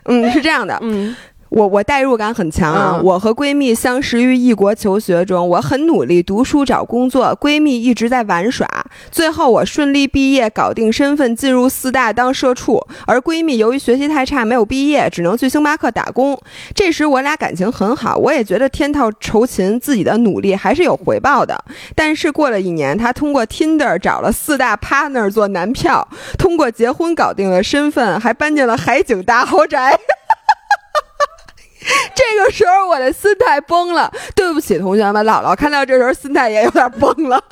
[0.06, 1.16] 嗯，是这样的，嗯，
[1.52, 3.00] 我我代入感很强啊。
[3.04, 8.66] 我和闺蜜相识于异国求学中，我很努力读书找工作，闺蜜一直在玩耍。
[9.12, 12.82] 最后我顺利毕业，搞定身份，进入四大当社畜。
[13.06, 16.40] 而闺蜜由于学习太差，没有毕业，只能去星巴克打工。
[16.74, 21.62] 这时我俩感情很好，我也觉得天道酬勤，自己的努力还是有回报的。
[21.94, 30.00] 但是过了一年，她通过 Tinder 找了四大 partner 做男票，通过结婚搞定了身份，还搬进了海景大豪宅。
[32.16, 37.44] 这个时候我的心态崩了，对不起同学们，姥姥看到这时候心态也有点崩了。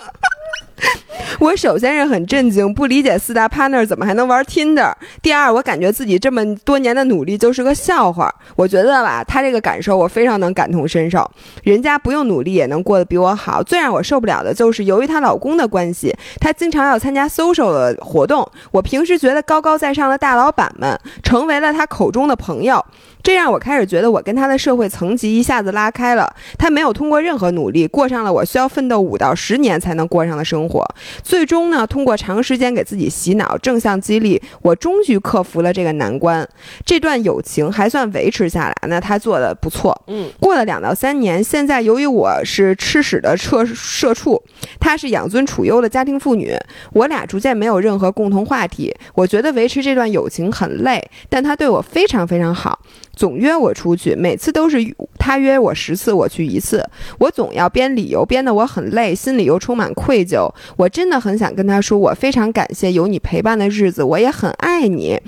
[1.39, 4.91] 我首先是很震惊，不理解四大 partner 怎么还能玩 Tinder。
[5.21, 8.29] 第二，我感觉自己这么多年的努力就是个笑话。
[8.57, 11.29] 我觉得吧，他这个感受我非常能感同身受。
[11.63, 13.63] 人家不用努力也能过得比我好。
[13.63, 18.45] 最让我受不了的就是由于她老公的关系，她经常要参加 social 的活动。
[18.71, 22.83] 我平时觉得高高在上的大老板们，成为了她口中的朋友。
[23.21, 26.33] 这让我开始觉得我跟他的社会层级一下子拉开了。
[26.57, 30.85] 他没有通过任何努力过上了我需要奋斗五到十年才能过上的生活。
[31.29, 36.47] 最终呢，通过长时间给自己洗脑、正向激励，我终于克服了这个难关。
[36.83, 39.95] 这段友情还算维持下来，那他做的不错。
[40.07, 44.41] 嗯，过了两到三年，现在由于我是吃屎的社社畜，
[44.79, 46.51] 他是养尊处优的家庭妇女，
[46.93, 48.91] 我俩逐渐没有任何共同话题。
[49.13, 50.99] 我觉得维持这段友情很累，
[51.29, 52.79] 但他对我非常非常好。
[53.15, 54.77] 总约我出去，每次都是
[55.17, 56.87] 他约我十次，我去一次。
[57.17, 60.49] 我总要编理由，编得我很累，心里又充满愧疚。
[60.77, 65.19] 我真的很想跟他说，我非常感谢有你陪伴的日子，我也很爱你。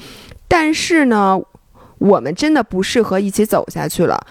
[0.47, 1.39] 但是呢，
[1.97, 4.25] 我们真的不适合一起走下去了，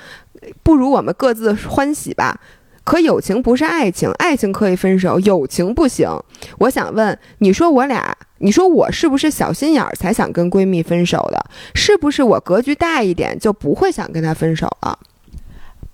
[0.63, 2.41] 不如我们各自欢喜吧。
[2.91, 6.09] 可友情不是爱情，爱情可以分手，友情不行。
[6.59, 8.19] 我想问，你说我俩？
[8.39, 11.41] 你说我是不是小心眼儿才想跟闺蜜分手的？
[11.73, 14.99] 是不是我格局大一点就不会想跟她分手了？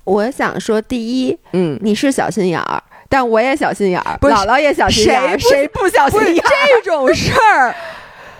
[0.05, 6.51] 我想说，第一，嗯，你是小心眼儿，但我也小心眼儿，姥姥也小心眼儿，谁谁不小心眼儿？
[6.82, 7.74] 这种事儿，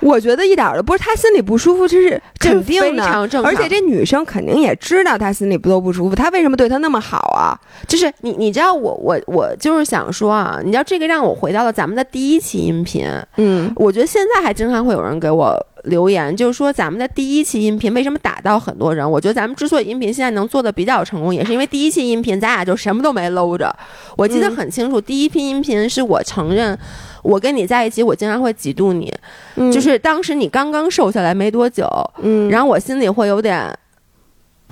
[0.01, 0.99] 我觉得一点儿都不是。
[0.99, 3.05] 他心里不舒服，这是肯定非的，
[3.45, 7.59] 而且这女生肯定也知道他心里不都不舒服，他为什么对她那么好啊？
[7.87, 13.07] 就是你，你知道我，我，我就是想说啊，你知道这个让我回到了咱们的第一期音频。
[13.37, 15.55] 嗯我觉得现在还经常会有人给我
[15.87, 19.09] 留言，就是说咱们的第一期音频为什么打到很多人？
[19.11, 23.75] 我觉得咱们之所以音频现在能做的比较成功，也是因为第一期音频咱俩就什么都没搂着。
[24.17, 26.79] 我记得嗯很清楚，第一批音频是我承认
[27.23, 29.13] 我跟你在一起，我经常会嫉妒你，
[29.57, 31.89] 嗯就是当时你刚刚瘦下来没多久，
[32.21, 33.77] 嗯，然后我心里会有点。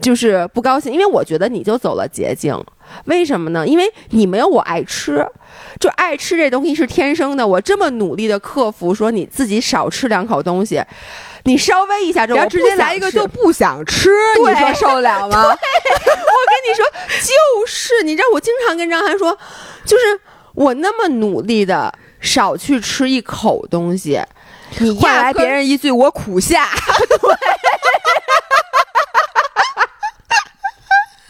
[0.00, 2.62] 就是不高兴，因为我觉得你就走了捷径，
[3.06, 3.66] 为什么呢？
[3.66, 5.24] 因为你没有我爱吃，
[5.80, 7.46] 就爱吃这东西是天生的。
[7.46, 10.82] 我这么努力的克服，说你自己少吃两口东西，
[11.44, 15.42] 你稍微一下之后，然后直接来一个就不想吃，你对说受得了吗？
[15.44, 15.56] 我跟
[16.68, 16.84] 你说，
[17.20, 19.38] 就是你知道，我经常跟张涵说，
[19.84, 20.20] 就是
[20.54, 24.20] 我那么努力的少去吃一口东西，
[24.80, 26.68] 你换来别人一句我苦下，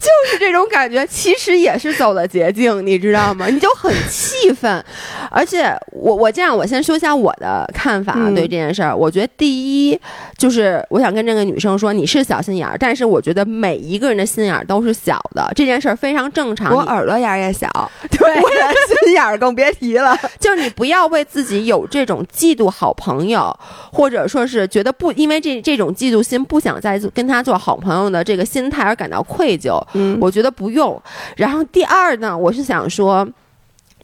[0.00, 3.46] 就是这种感觉，其实也是走了捷径，你知道吗？
[3.46, 4.84] 你就很气愤，
[5.30, 8.94] 而且我我这样，我先说一下我的看法、嗯对这件事儿。
[8.94, 10.00] 我觉得第一
[10.36, 16.74] 就是我想跟这个女生说，你是小心眼儿，但是我觉得每一个人的心眼儿都是小的，这件事儿非常正常。
[16.74, 17.68] 我耳朵眼儿也小，
[18.10, 20.16] 对我的心眼儿更别提了。
[20.40, 23.56] 就是你不要为自己有这种嫉妒好朋友，
[23.92, 29.80] 或者说是觉得不因为这这种嫉妒心不想再跟他做好朋友的这个心态而感到愧疚。
[29.92, 31.00] 嗯我觉得不用。
[31.36, 33.28] 然后第二呢，我是想说，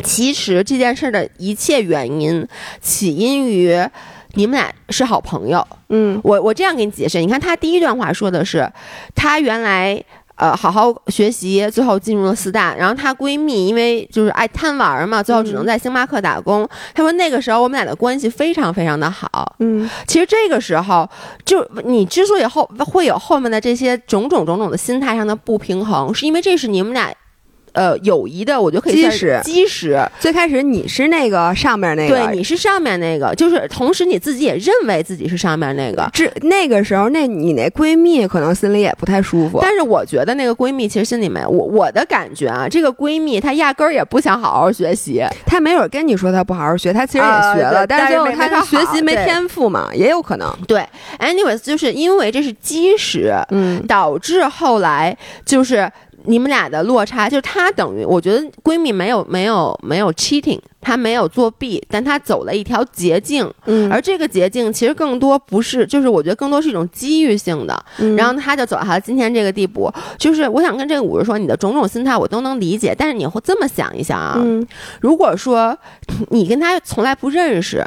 [0.05, 2.47] 其实这件事儿的一切原因
[2.81, 3.77] 起因于
[4.35, 5.67] 你们俩是好朋友。
[5.89, 8.71] 嗯我我这样给你解释，你看他第一段话说的是，
[9.15, 10.05] 他原来。
[10.41, 12.75] 呃，好好学习，最后进入了四大。
[12.75, 16.67] 然后她闺蜜因为就是爱贪玩嘛，最后只能在星巴克打工。
[16.95, 19.55] 她说那个时候我们俩的关系非常非常的好。
[19.59, 21.07] 嗯其实这个时候，
[21.45, 27.13] 就你之所以后会有后面的这些种种种种的心态上的不平衡，是因为这是你们俩。
[27.73, 39.59] 呃，友谊的，我觉得可以基石基石，最开始你是那个上面那个，对，你是上面那个，就是同时你自己也认为自己是上面那个，这那个时候，那你那闺蜜可能心里也不太舒服。
[39.61, 50.51] 但是我觉得那个闺蜜其实心里没，我我的感觉啊，这个闺蜜她压根儿也不想好好学习，她没准跟你说她不好好学，她其实也学了，但是她学习没天赋嘛，也有可能。
[50.67, 50.85] 对
[51.19, 53.81] ，anyways，就是因为这是基石，嗯。
[53.87, 55.91] 导致后来就是
[56.25, 69.93] 你们俩的落差，就是她等于我觉得闺蜜没有没有没有 cheating，她没有作弊，但她走了一条捷径，嗯而这个捷径其实更多不是，就是我觉得更多是一种机遇性的，嗯然后她就走到她今天这个地步。
[70.19, 74.67] 就是我想跟这个五十说，你的种种心态我都能理解，但是你会这么想一想啊，嗯
[75.01, 75.77] 如果说
[76.31, 77.85] 你跟她从来不认识。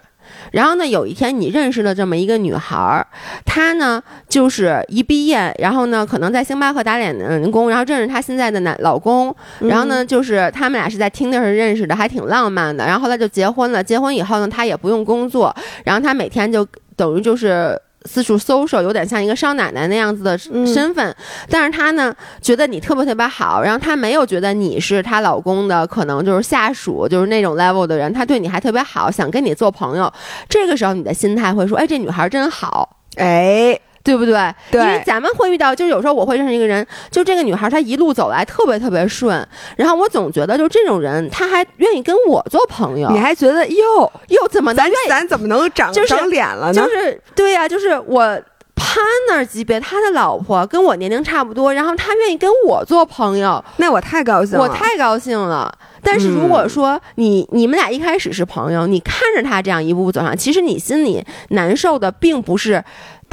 [0.53, 3.05] 然后呢，有一天你认识了这么一个女孩儿，
[3.43, 12.85] 她呢就是一毕业，然后呢可能在星巴克打脸人工，然后认识她现在的男老公，然后呢就是他们俩是在 Tinder 上认识的，还挺浪漫的。
[12.85, 17.77] 然后后来就结婚了，结婚以后呢，她也不用工作，然后她每天就等于就是。
[18.05, 20.65] 四处搜索，有点像一个少奶奶那样子的嗯。
[20.67, 21.15] 身份，
[21.49, 30.11] 但是她呢，觉得你特别特别好，然后她没有觉得你是她老公的可能就是下属，就是那种 level 的人，她对你还特别好，想跟你做朋友。
[30.49, 34.53] 这个时候你的心态会说，哎，这女孩真好，哎，对不对？
[34.69, 39.47] 对因为咱们会遇到，就是有时候我会认识一个人，就这个女孩她一路走来特别特别顺，
[39.77, 44.91] 然后我总觉得就这种人，她还愿意跟我做朋友，你还觉得哟，又怎么能咱？
[45.07, 46.73] 咱怎么能长就是长脸了呢？
[46.73, 48.39] 就是对呀、就是我。
[48.75, 55.71] partner 级别，他的老婆跟我年龄差不多，然后他愿意跟我做朋友，那我太高兴了，我太高兴了。
[56.01, 62.83] 但是如果说你、你们俩一开始是朋友，你看着他这样一步步走上，其实你心里难受的并不是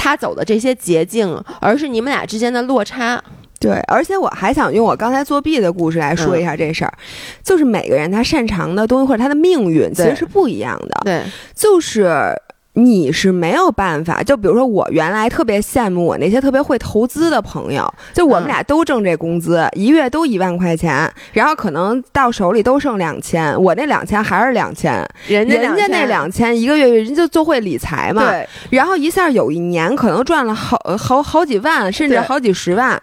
[0.00, 3.22] 他走的这些捷径，而是你们俩之间的落差。
[3.58, 6.92] 对，而且我还想用我刚才作弊的故事来说一下这事儿，
[7.44, 11.22] 就是每个人他擅长的东西或者他的命运其实是不一样的，对，
[11.54, 12.34] 就是。
[12.74, 33.00] 你是没有办法，就比如说我原来特别羡慕我那些特别会投资的朋友，就我们嗯俩都挣这工资，一月都一万块钱，然后可能到手里都剩两千，我那两千还是两千，人家人家那两千一个月人就就会理财嘛，对然后一下有一年可能赚了好好好几万，甚至好几十万。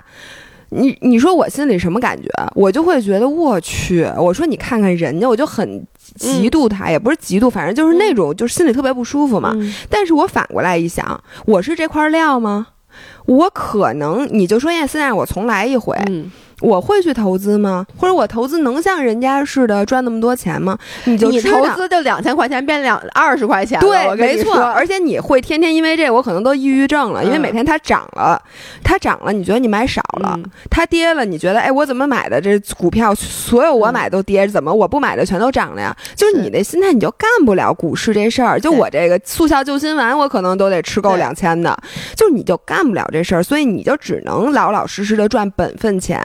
[0.70, 2.28] 你你说我心里什么感觉？
[2.54, 5.82] 我就会觉得我去，我说你看看人家，我就很
[6.20, 9.52] 嫉妒他，也不是嫉妒，反正就是那种，就是心里特别不舒服嘛。
[9.56, 12.68] 嗯但是我反过来一想，我是这块料吗？
[13.26, 16.32] 我可能你就说，哎，现在我重来一回，嗯，
[16.62, 17.86] 我会去投资吗？
[17.98, 20.78] 或者我投资能像人家似的赚那么多钱吗？
[21.06, 28.42] 你就你投资就两千块钱变两二十块钱了，对，没错，而且你会天天因为这，我可能都抑郁症了，因为嗯每天它涨了，
[28.84, 35.96] 它涨了，你觉得你买少了；嗯它跌了，你觉得哎，我怎么买的这股票，所有我买都跌，怎么我不买的全都涨了呀？
[36.16, 38.60] 就是是你那心态，你就干不了股市这事儿。
[38.60, 41.78] 就我这个速效救心丸，我可能都得吃够两千的，
[42.16, 46.20] 就是你就干不了这事儿，所以你就只能老老实实的赚本分钱。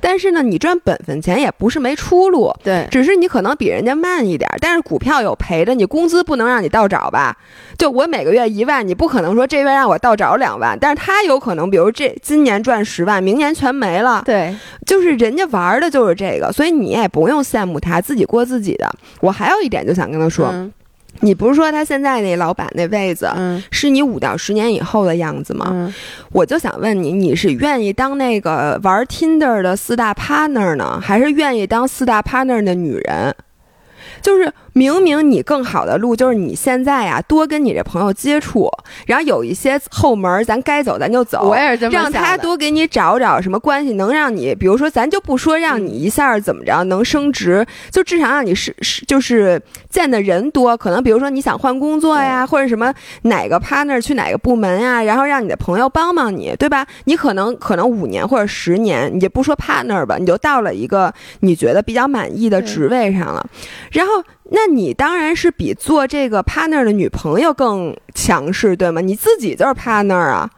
[0.00, 7.36] 但是呢，你赚本分钱也不是没出路，对只是你可能比人家慢一点儿，但是股票有赔的，你工资不能让你倒找吧？
[7.76, 14.54] 就我每个月一万，你不可能说这月让我倒找两万，但是他有可能，比如这今年赚十万，明年全没了，对，
[14.86, 18.90] 就是人家玩的就是这个，所以你也不用羡慕他，自己过自己的。
[19.20, 20.72] 我还有一点就想跟他说，嗯
[21.20, 23.30] 你不是说他现在那老板那位子。
[23.36, 25.68] 嗯是你五到十年以后的样子吗？
[25.70, 25.94] 嗯，
[26.32, 33.34] 我就想问你，你是愿意当那个玩 Tinder 的四大 partner 呢，还是愿意当四大 partner 的女人？
[34.20, 38.70] 就是明明你更好的路就是你现在呀、多跟你这朋友接触，
[39.06, 52.92] 然后有一些后门咱该走咱就走，我也是这么让他多给你找找什么关系能让你，比如说咱就不说让你一下怎么着能升职，就至少让你是是就是见的人多，可能比如说你想换工作呀，或者什么
[53.22, 56.86] 哪个 partner 去哪个部门呀，然后让你的朋友帮帮你，对吧？
[57.04, 63.44] 你可能可能五年或者十年，你就不说 partner 吧，你就到了一个你觉得比较满意的职位上了，
[63.90, 64.07] 然后。
[64.50, 69.00] 那你当然是比做这个 partner 的女朋友更强势，对吗？
[69.00, 70.48] 你自己就是 partner 啊。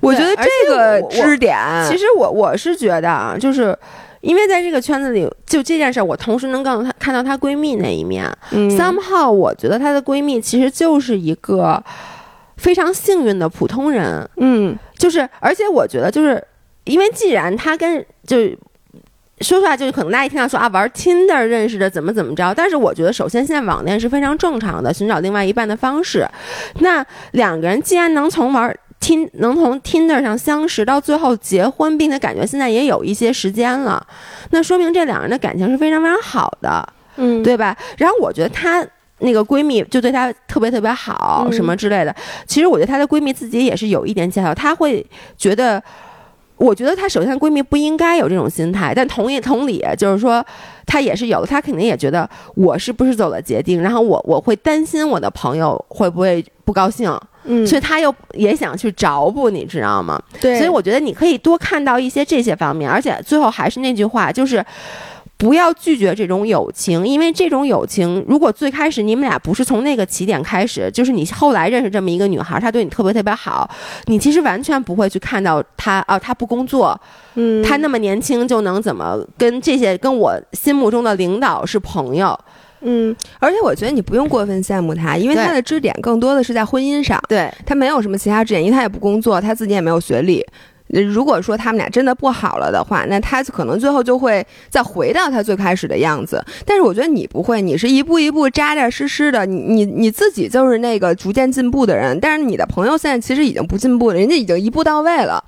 [0.00, 3.76] 我觉得这个支点，其实我我是觉得啊，就是
[4.22, 8.24] 因为在这个圈子里，就这件事儿，我同时能告诉她看到她闺蜜那一面。
[8.52, 11.82] 嗯 somehow 我觉得她的闺蜜其实就是一个
[12.56, 16.42] 非常幸运的普通人，嗯就是而且我觉得就是
[16.84, 18.58] 因为既然她跟就是。
[19.40, 26.26] 说出来就是可能大家一听到说啊玩 Tinder 认识的怎么怎么着，但是我觉得首先现在网恋是非常正常的寻找另外一半的方式。
[26.80, 34.04] 那两个人既然能从玩从 Tinder 上相识到最后结婚，并且感觉现在也有一些时间了，
[34.50, 37.76] 那说明这两人的感情是非常非常好的，嗯，对吧？
[37.98, 38.86] 然后我觉得她。
[39.20, 42.14] 那个闺蜜就对她特别特别好，嗯什么之类的。
[42.46, 45.04] 其实我觉得她的闺蜜自己也是有一点介绍，她会
[45.38, 45.82] 觉得，
[46.56, 50.44] 我觉得她首先闺蜜不应该有这种心态，但同意同理，就是说
[50.86, 57.10] 她也是有的，她肯定也觉得我是不是走了捷径，然后我我会担心我的朋友会不会不高兴，
[57.44, 60.20] 嗯，所以她又也想去找补，你知道吗？
[60.40, 64.64] 对，所以我觉得你可以多看到一些这些方面，而且最后还是那句话，就是。
[65.38, 73.68] 不要拒绝这种友情，因为这种友情，如果最开始你们俩不是从那个起点开始，就是你后来认识这么一个女孩，她对你特别特别好，
[74.06, 76.98] 你其实完全不会去看到她啊，她不工作，
[77.34, 82.38] 嗯，她那么年轻就能怎么跟这些跟我心目中的领导是朋友，
[82.80, 87.52] 嗯，而且我觉得你不用过分羡慕她，因为对她的支点更多的是在婚姻上，对。
[87.66, 90.42] 她没有什么其他支点，因为她也不工作，她自己也没有学历。
[90.88, 96.44] 如果说他们俩真的不好了的话，那他可能最后就会再回到他最开始的样子。
[96.64, 102.18] 但是我觉得你不会，你是一步一步扎扎实实的，你你你自己就是那个逐渐进步的人。
[102.20, 105.42] 但是你的朋友现在其实已经不进步了，人家已经一步到位了。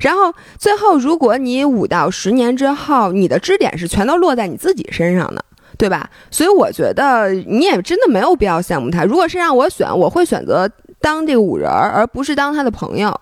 [0.00, 5.44] 然后最后，如果你五到十年之后，你的支点是全都落在你自己身上的。
[5.76, 6.10] 对吧？
[6.28, 9.04] 所以我觉得你也真的没有必要羡慕他。
[9.04, 10.68] 如果是让我选，我会选择
[11.00, 13.16] 当这个五人儿，而不是当他的朋友。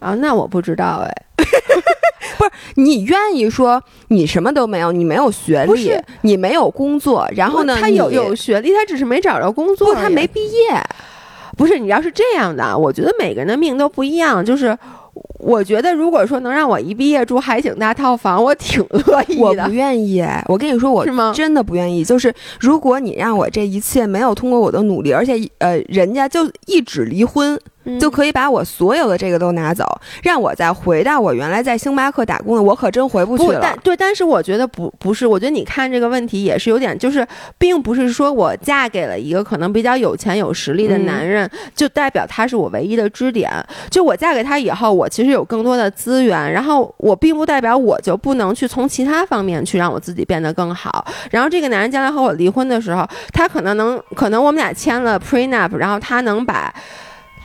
[0.00, 1.14] 啊，那我不知道哎，
[2.36, 5.92] 不是你愿意说你什么都没有，你没有学历，
[6.22, 10.82] 你没有工作，然后呢，他有有学历，他只是没找着工作不，他没毕业。
[11.56, 14.42] 不是你要是这样的，我觉得每个人的命都不一样。
[14.42, 14.74] 就是
[15.38, 19.70] 我觉得，如果说能让我一毕业住海景大套房，我挺乐意的我不。
[19.70, 22.02] 愿意，我跟你说，我是吗真的不愿意。
[22.02, 29.84] 就是如果你让我这一切没有通过我的努力，而且呃，人家就一纸离婚，嗯就可以把我所有的这个都拿走，
[30.22, 33.60] 让我再回到我原来在星巴克打工的，我可真回不去，了。
[33.62, 37.26] 但对，但是我觉得不不是，我觉得你看这个问题也是有点，就是
[37.58, 43.50] 并不是说我嫁给了一个可能比较有钱有实力的嗯男人，就代表他是我唯一的支点。
[43.90, 51.04] 就我嫁给他以后，我其实有更多的资源，然后我并不代表我就不能去从其他方面去让我自己变得更好。
[51.30, 56.72] 然后这个男人将来和我离婚的时候，他可能能，可能我们俩签了 prenup，然后他能把。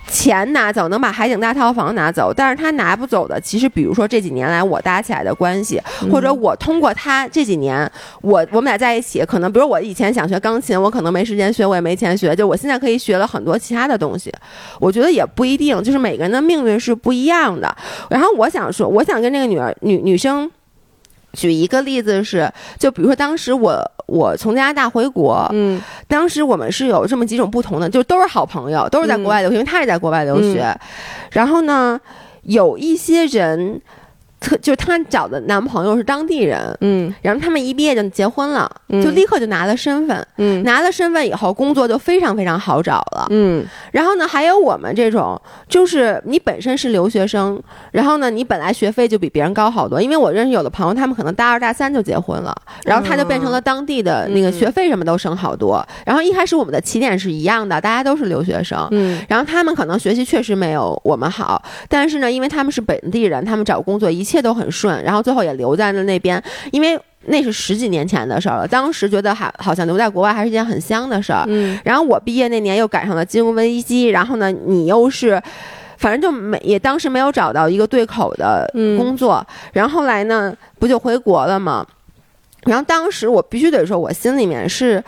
[0.07, 5.81] 钱拿走，能把海景大套房拿走，但是他拿不走的，其实比如说这几年来我搭起来的关系，
[6.11, 7.89] 或者我通过他这几年，
[8.21, 14.31] 我我们俩在一起，可能比如我以前想学钢琴，我可能没时间学，我也没钱学，就我现在可以学了很多其他的东西，
[14.79, 17.75] 我觉得也不一定，就是每个人的命运是不一样的。
[18.09, 20.49] 然后我想说，我想跟这个女儿女女生。
[21.35, 30.75] 举一个例子是，就比如说当时我我从加拿大回国，嗯当时我们是有这么几种不同的，就都是好朋友，都是在国外留学，因为他也在国外留学。
[31.31, 31.99] 然后呢，
[32.43, 33.81] 有一些人，
[34.45, 40.25] 特就她找的男朋友是当地人，嗯然后他们一毕业就结婚了，嗯就立刻就拿了身份。
[40.37, 43.27] 嗯拿了身份以后，工作就非常非常好找了。
[43.31, 47.59] 嗯然后呢，还有我们这种，就是你本身是留学生，
[47.91, 49.99] 然后呢，你本来学费就比别人高好多。
[50.01, 55.85] 因为我认识有的朋友，他们可能大二大三就结婚了，然后他就变成了当地的那个嗯学费什么都省好多。
[56.05, 58.87] 然后一开始我们的起点是一样的，大家都是留学生。
[58.91, 68.67] 嗯然后他们可能学习确实没有我们好，但是呢，因为他们是本地人，他们找工作一切都很顺，然后最后也留在了那边，因为那是十几年前的事儿了。
[68.67, 71.43] 当时觉得还好像留在国外还是一件很香的事儿。
[71.47, 75.41] 嗯然后我毕业那年又赶上了金融危机，然后呢，你又是。
[75.97, 81.87] 反正就没也当时没有找到一个对口的嗯工作，然后后来呢，不就回国了吗？
[82.63, 85.01] 然后当时我必须得说，我心里面是，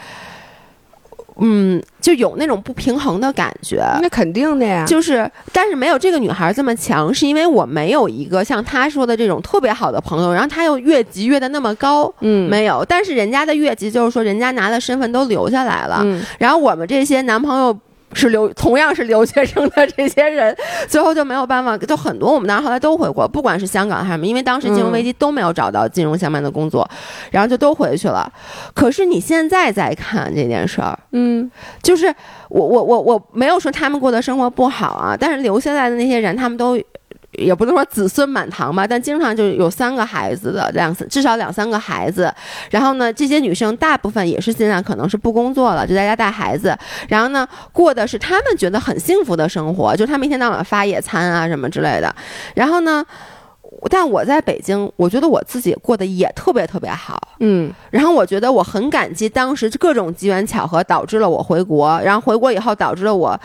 [1.40, 3.84] 嗯，就有那种不平衡的感觉。
[4.02, 4.86] 那肯定的呀。
[4.86, 12.86] 就是，但是没有这个女孩这么强，是因为我没有一个像她说的这种特别好的朋友，然后她又越级越的那么高，嗯没有。
[12.88, 17.78] 但是人家的越级就是说，人家拿的身份都留下来了，嗯然后我们这些男朋友。
[18.14, 20.56] 是留同样是留学生的这些人，
[20.88, 26.90] 最后就没有办法，就很多我们当时后来都回国，不管是香港还是什么，因为当时金融危机都没有找到金融相关的工作，
[27.32, 28.32] 然后就都回去了。
[28.74, 31.50] 可是你现在再看这件事儿，嗯
[31.82, 32.08] 就是
[32.50, 36.80] 我我我我没有说他们过的生活不好啊，但是留下来的那些人，他们都
[37.34, 42.34] 也不能说子孙满堂吧，但经常就有三个孩子的两至少两三个孩子。
[42.72, 46.76] 然后呢，这些女生大部分也是现在可能是不工作了，就在家带孩子。
[47.10, 52.14] 然后呢，过的是他们觉得很幸福的生活，就他们一天到晚发野餐啊什么之类的。
[52.56, 53.06] 然后呢，
[53.88, 57.20] 但我在北京，我觉得我自己过得也特别特别好。
[57.40, 63.40] 嗯然后我觉得我很感激当时各种机缘巧合导致了我回国，然后回国以后导致了我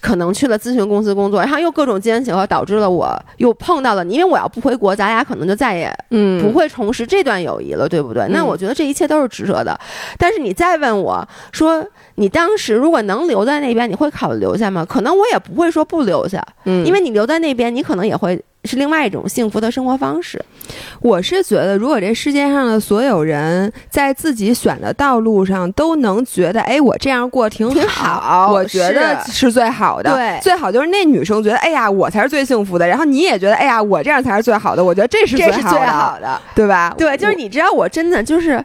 [0.00, 8.26] 可能去了咨询公司工作，然后又各种机缘巧合导致了我又碰到了你，因为我要不回国，咱俩可能就再也嗯不会重拾这段友谊了，对不对？
[8.30, 9.78] 那嗯我觉得这一切都是值得的。
[10.18, 11.84] 但是你再问我说，
[12.14, 14.84] 你当时如果能留在那边，你会考虑留下吗？
[14.88, 20.42] 可能我也不会说不留下，嗯，因为你留在那边，你可能也会是另外一种幸福的生活方式。
[21.00, 30.14] 我是觉得，如果这世界上的所有人在自己选的道路上都能觉得，哎，我这样过挺挺好，我觉得是最好的。
[30.14, 32.86] 对，最好就是那女生觉得，哎呀，我才是最幸福的。
[32.88, 34.82] 然后你也觉得，哎呀，我这样才是最好的。
[34.82, 36.94] 我觉得这是最好的，对吧？
[36.96, 38.64] 对，就是你知道，我真的就是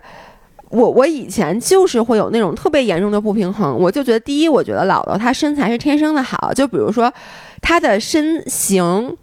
[0.69, 3.77] 我，我以前就是会有那种特别严重的不平衡。
[3.77, 7.11] 我就觉得，第一，我觉得姥姥她身材是天生的好，就比如说
[7.61, 9.17] 她的身形。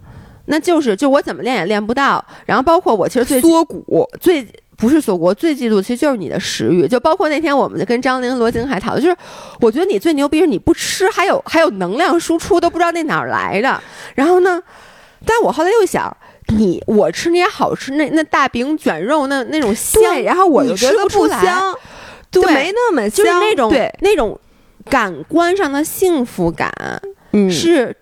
[0.47, 2.23] 那就是，就我怎么练也练不到。
[2.45, 6.87] 然后包括我，其实最缩骨，最不是锁骨，最嫉妒其实就是你的食欲。
[6.87, 9.17] 就包括那天我们跟张玲、罗京还讨论，就是
[9.59, 13.81] 我觉得你最牛逼是你不吃，还有还有能量输出，都不知道那哪儿来的。
[14.15, 14.61] 然后呢，
[15.25, 16.15] 但我后来又想，
[16.55, 21.75] 你我吃那些好吃，那那大饼卷肉，那那种香，然后我就觉得不香，
[22.31, 24.39] 对，没那么香，就是那种对那种
[24.89, 26.71] 感官上的幸福感，
[27.33, 27.93] 嗯，是。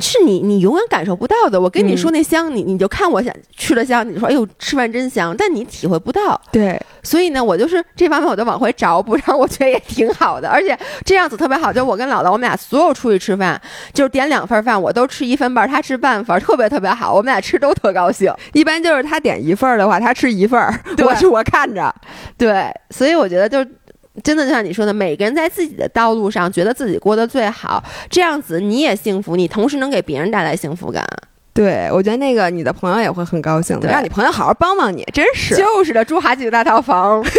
[0.00, 1.60] 是你，你永远感受不到的。
[1.60, 6.40] 我跟你说那香，你你就看我想吃了香，你说哎呦吃饭真香，但你体会不到。
[6.52, 11.72] 对，所以呢，我就是这方面我就往回找补，然后我觉得也挺好的，而且这样子特别好。
[11.72, 13.60] 就我跟姥姥，我们俩所有出去吃饭，
[13.92, 17.12] 就是点两份饭，我都吃一分半，他吃半份，特别特别好。
[17.12, 18.32] 我们俩吃都特高兴。
[18.52, 20.60] 一般就是他点一份的话，他吃一份，
[21.04, 21.94] 我是我看着。
[22.36, 23.64] 对，所以我觉得就。
[24.22, 31.04] 真的就像你说的，每个人在自己的道路上，觉得自己过得最好，这样子你也幸福，你同时能给别人带来幸福感。
[31.52, 37.22] 对，我觉得那个你的朋友也会很高兴的，让你朋友好好帮帮你，真是就是的，住好几个大套房。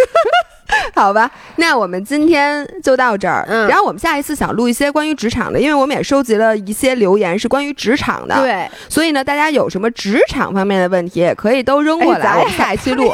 [0.96, 3.46] 好吧，那我们今天就到这儿。
[3.48, 8.36] 嗯，然后我们下一次想录一些关于职场的，因为我们也收集了一些留言是关于职场的。
[8.42, 12.40] 对，所以呢，大家有什么职场方面的问题，也可以都扔过来。
[12.40, 13.12] 我们下一期录。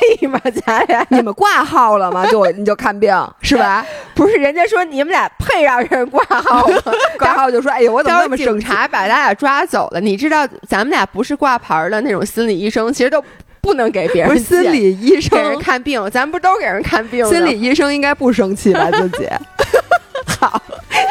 [0.65, 2.25] 咱俩， 你们挂号了吗？
[2.27, 3.85] 就你就看病是吧？
[4.15, 6.75] 不是，人家说你们俩配让人挂号吗？
[7.19, 9.99] 挂号就说，哎呦，我怎么那么警察把咱俩抓走了？
[9.99, 13.23] 你知道，咱们俩不是挂牌的那种心理医生，其实都。
[13.61, 17.25] 不能给别人不是心理医生给人看病，咱不都给人看病？
[17.27, 18.89] 心理医生应该不生气吧？
[18.91, 19.27] 自己
[20.39, 20.61] 好，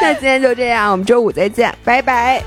[0.01, 2.43] 那今天就这样，我们周五再见，拜拜。